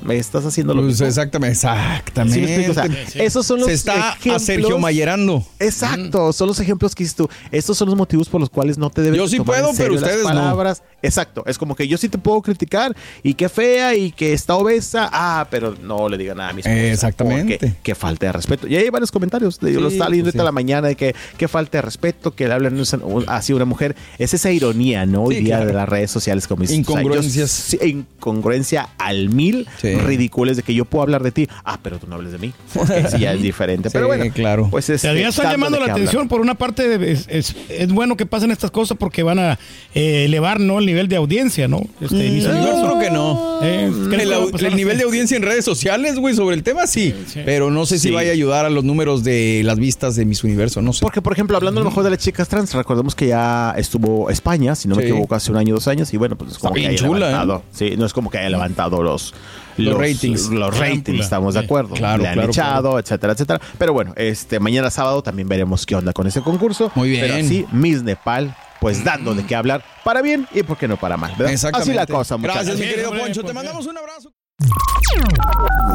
me 0.02 0.18
estás 0.18 0.46
haciendo 0.46 0.74
lo 0.74 0.82
Pues 0.82 0.94
mismo. 0.94 1.08
exactamente, 1.08 1.56
¿Sí 1.56 1.62
me 1.66 1.68
exactamente. 1.86 2.42
explico? 2.42 2.72
O 2.72 2.74
sea, 2.74 3.24
esos 3.26 3.46
son 3.46 3.60
los 3.60 3.68
Se 3.68 3.74
está 3.74 4.12
a 4.14 4.40
Sergio 4.40 4.78
Mayerando. 4.80 5.46
Exacto, 5.60 6.34
son 6.34 6.48
los 6.48 6.60
ejemplos 6.60 6.96
que 6.96 7.04
dices 7.04 7.16
tú. 7.16 7.30
Estos 7.52 7.78
son 7.78 7.88
los 7.90 7.98
motivos 7.98 8.30
por 8.30 8.40
los 8.42 8.50
cuales 8.50 8.78
no 8.78 8.90
te 8.90 9.02
debes 9.02 9.18
Yo 9.18 9.28
sí 9.28 9.38
tomar 9.38 9.58
en 9.58 9.62
puedo, 9.66 9.78
pero 9.78 9.94
las 9.94 10.04
ustedes 10.04 10.24
no. 10.24 10.30
palabras. 10.30 10.84
Exacto, 11.02 11.44
es 11.48 11.58
como 11.58 11.76
que 11.76 11.88
yo 11.88 11.98
sí 11.98 12.10
te 12.10 12.18
puedo 12.18 12.42
criticar 12.42 12.96
y 13.24 13.34
qué 13.34 13.48
fea 13.50 13.96
y 13.96 14.12
que 14.12 14.34
está 14.34 14.56
obesa. 14.56 15.10
Ah, 15.12 15.48
pero 15.50 15.76
no 15.82 16.10
le 16.10 16.18
digan 16.18 16.38
nada 16.38 16.50
a 16.50 16.54
mis 16.54 16.66
Exactamente. 16.66 17.58
Que, 17.58 17.74
que 17.82 17.96
falta 17.96 18.26
de 18.28 18.32
respeto. 18.34 18.68
Y 18.68 18.76
hay 18.76 18.90
varios 18.90 19.12
comentarios. 19.12 19.60
Yo 19.62 19.68
Sí, 19.68 19.74
lo 19.76 19.88
estaba 19.88 20.10
leyendo 20.10 20.32
pues 20.32 20.36
ahorita 20.36 20.44
sí. 20.44 20.46
la 20.46 20.52
mañana 20.52 20.88
de 20.90 20.96
que, 20.96 21.16
que 21.38 21.48
falta 21.48 21.78
de 21.78 21.82
respeto, 21.84 22.36
que 22.36 22.48
le 22.48 22.54
hablan 22.54 22.82
así 23.28 23.52
a 23.54 23.56
una 23.56 23.66
mujer. 23.66 23.96
Es 24.18 24.34
esa 24.34 24.52
ironía, 24.52 25.06
¿no? 25.06 25.24
Hoy 25.24 25.36
Sí, 25.36 25.42
día 25.44 25.56
claro. 25.58 25.68
de 25.68 25.74
las 25.74 25.90
redes 25.90 26.12
sociales, 26.12 26.48
como 26.48 26.62
dices. 26.64 26.76
tú. 26.86 26.92
O 26.92 26.96
sea, 26.96 27.02
yo 27.04 27.08
Incongruencias. 27.10 27.52
sí, 27.52 27.78
incongruencia 27.84 28.90
al 28.98 29.30
mil, 29.30 29.68
Sí. 29.82 29.89
Ridículas 29.98 30.58
de 30.58 30.64
que 30.64 30.74
yo 30.74 30.86
puedo 30.86 31.04
hablar 31.04 31.24
de 31.24 31.32
ti. 31.32 31.48
Ah, 31.64 31.80
pero 31.82 31.98
tú 32.00 32.08
no 32.08 32.16
hables 32.16 32.32
de 32.32 32.38
mí. 32.38 32.54
Porque 32.74 33.06
sí, 33.10 33.20
ya 33.20 33.34
es 33.34 33.42
diferente. 33.42 33.90
Pero 33.90 34.06
Sí, 34.06 34.18
bueno, 34.18 34.34
claro. 34.34 34.68
Pues 34.70 34.90
es. 34.90 35.02
Ya 35.02 35.12
están 35.28 35.52
llamando 35.52 35.80
la 35.80 35.92
atención. 35.92 36.28
Por 36.28 36.42
una 36.42 36.56
parte, 36.56 37.12
es, 37.12 37.26
es- 37.30 37.56
es 37.70 37.92
bueno 37.92 38.16
que 38.18 38.26
pasen 38.26 38.52
estas 38.52 38.72
cosas 38.72 38.98
porque 38.98 39.24
van 39.24 39.40
a 39.40 39.60
eh, 39.96 40.26
elevar 40.26 40.60
¿no? 40.60 40.80
el 40.80 40.86
nivel 40.86 41.08
de 41.08 41.16
audiencia, 41.16 41.68
¿no? 41.68 41.82
Este, 42.02 42.16
Miss 42.30 42.44
Yo 42.44 42.52
Universo. 42.52 42.82
creo 42.84 43.00
que 43.00 43.10
no. 43.12 43.60
Eh, 43.64 43.92
¿crees 44.10 44.30
El, 44.64 44.76
nivel 44.76 44.98
de 44.98 45.04
audiencia 45.04 45.36
en 45.38 45.44
redes 45.44 45.66
sociales, 45.66 46.18
güey, 46.18 46.36
sobre 46.36 46.56
el 46.56 46.64
tema, 46.64 46.88
sí. 46.88 47.14
Pero 47.46 47.72
no 47.72 47.86
sé 47.86 47.98
si 48.00 48.10
Sí. 48.10 48.14
vaya 48.14 48.30
a 48.30 48.34
ayudar 48.34 48.66
a 48.66 48.70
los 48.70 48.84
números 48.84 49.24
de 49.24 49.62
las 49.64 49.78
vistas 49.80 50.16
de 50.16 50.26
Miss 50.26 50.44
Universo, 50.44 50.82
no 50.82 50.94
sé. 50.94 51.02
Porque, 51.02 51.22
por 51.22 51.34
ejemplo, 51.34 51.56
hablando 51.58 51.82
a 51.82 51.84
lo 51.84 51.90
mejor 51.90 52.04
de 52.04 52.10
las 52.12 52.20
chicas 52.20 52.48
trans, 52.48 52.74
recordemos 52.74 53.16
que 53.16 53.28
ya 53.28 53.74
estuvo 53.78 54.30
España, 54.30 54.76
si 54.76 54.88
no 54.88 54.96
me 54.96 55.04
Sí. 55.04 55.10
equivoco, 55.10 55.36
hace 55.36 55.52
un 55.52 55.58
año, 55.58 55.74
dos 55.76 55.88
años, 55.88 56.14
y 56.14 56.18
bueno, 56.18 56.36
pues 56.36 56.52
es 56.54 56.58
como 56.58 56.70
Está 56.70 56.74
que 56.76 56.80
bien 56.80 56.92
haya 56.92 57.00
chula, 57.08 57.28
¿eh? 57.28 57.32
levantado. 57.32 57.64
Sí, 57.72 57.94
no 57.98 58.06
es 58.06 58.14
como 58.14 58.30
que 58.30 58.38
haya 58.38 58.50
levantado 58.50 59.02
los, 59.04 59.34
Los 59.80 59.98
ratings. 59.98 60.50
Los 60.50 60.78
ratings, 60.78 61.20
estamos 61.22 61.54
de 61.54 61.62
acuerdo. 61.62 61.96
Claro, 61.96 62.24
Le 62.24 62.30
han 62.30 62.34
claro, 62.36 62.50
echado, 62.50 63.00
etcétera, 63.00 63.34
etcétera. 63.34 63.60
Pero 63.78 63.94
bueno, 63.94 64.14
este 64.16 64.60
mañana 64.60 64.90
sábado 64.90 65.22
también 65.22 65.48
veremos 65.48 65.86
qué 65.86 65.96
onda 65.96 66.14
con 66.14 66.28
ese 66.28 66.42
concurso. 66.42 66.92
Muy 66.96 67.10
bien. 67.10 67.22
Pero 67.22 67.36
así, 67.36 67.66
Miss 67.72 68.04
Nepal, 68.04 68.56
pues 68.80 69.04
dando 69.04 69.36
de 69.36 69.46
qué 69.46 69.56
hablar, 69.56 69.84
para 70.04 70.22
bien 70.22 70.48
y 70.54 70.64
por 70.64 70.78
qué 70.78 70.88
no 70.88 70.98
para 70.98 71.18
mal. 71.18 71.32
¿verdad? 71.38 71.54
Exactamente. 71.54 71.92
Así 71.92 71.98
la 71.98 72.08
cosa, 72.08 72.38
muchachos. 72.38 72.66
Gracias, 72.66 72.80
mi 72.80 72.88
querido 72.88 73.10
Poncho. 73.12 73.42
pues, 73.42 73.46
Te 73.48 73.54
mandamos 73.54 73.86
un 73.86 73.98
abrazo. 73.98 74.32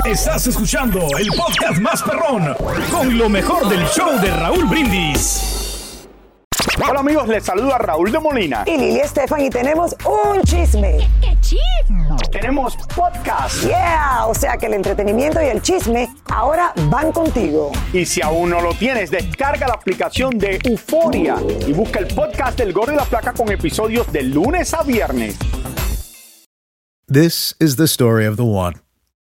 Estás 0.05 0.47
escuchando 0.47 1.07
el 1.19 1.29
podcast 1.29 1.81
más 1.81 2.03
perrón 2.03 2.55
con 2.91 3.17
lo 3.17 3.29
mejor 3.29 3.69
del 3.69 3.85
show 3.89 4.19
de 4.21 4.31
Raúl 4.31 4.65
Brindis. 4.67 5.61
Hola 6.89 7.01
amigos, 7.01 7.29
les 7.29 7.45
saluda 7.45 7.79
Raúl 7.79 8.11
de 8.11 8.19
Molina. 8.19 8.65
Y 8.67 8.77
Lili 8.77 8.99
Estefan 9.01 9.41
y 9.43 9.51
tenemos 9.51 9.95
un 10.05 10.43
chisme. 10.43 11.09
¡Qué 11.21 11.37
chisme! 11.41 12.04
Tenemos 12.35 12.77
podcast. 12.97 13.63
Yeah, 13.63 14.27
o 14.27 14.35
sea 14.35 14.57
que 14.57 14.67
el 14.67 14.75
entretenimiento 14.75 15.41
y 15.41 15.47
el 15.47 15.63
chisme 15.63 16.13
ahora 16.27 16.73
van 16.91 17.13
contigo. 17.13 17.71
Y 17.93 18.05
si 18.05 18.23
aún 18.23 18.51
no 18.51 18.61
lo 18.61 18.75
tienes, 18.75 19.13
descarga 19.13 19.69
la 19.69 19.75
aplicación 19.75 20.37
de 20.37 20.59
Euforia 20.65 21.37
y 21.65 21.73
busca 21.73 22.01
el 22.01 22.09
podcast 22.09 22.59
del 22.59 22.73
Gordo 22.73 22.93
y 22.93 22.97
la 22.97 23.05
Placa 23.05 23.35
con 23.35 23.53
episodios 23.53 24.11
de 24.11 24.25
lunes 24.25 24.75
a 24.75 24.83
viernes. 24.83 25.37
This 27.07 27.55
is 27.61 27.77
the 27.77 27.87
story 27.87 28.27
of 28.27 28.37
the 28.37 28.45
one. 28.45 28.75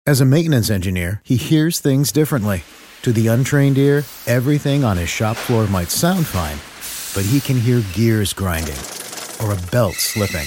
As 0.07 0.21
a 0.21 0.27
maintenance 0.27 0.69
engineer, 0.69 1.23
he 1.25 1.37
hears 1.37 1.81
things 1.81 2.13
differently. 2.13 2.65
To 3.01 3.13
the 3.13 3.29
untrained 3.29 3.79
ear, 3.79 4.05
everything 4.27 4.85
on 4.85 4.99
his 4.99 5.09
shop 5.09 5.39
floor 5.39 5.67
might 5.69 5.89
sound 5.89 6.27
fine, 6.27 6.59
but 7.15 7.25
he 7.25 7.41
can 7.41 7.59
hear 7.59 7.83
gears 7.95 8.35
grinding 8.35 8.77
or 9.43 9.55
a 9.55 9.71
belt 9.71 9.95
slipping. 9.95 10.47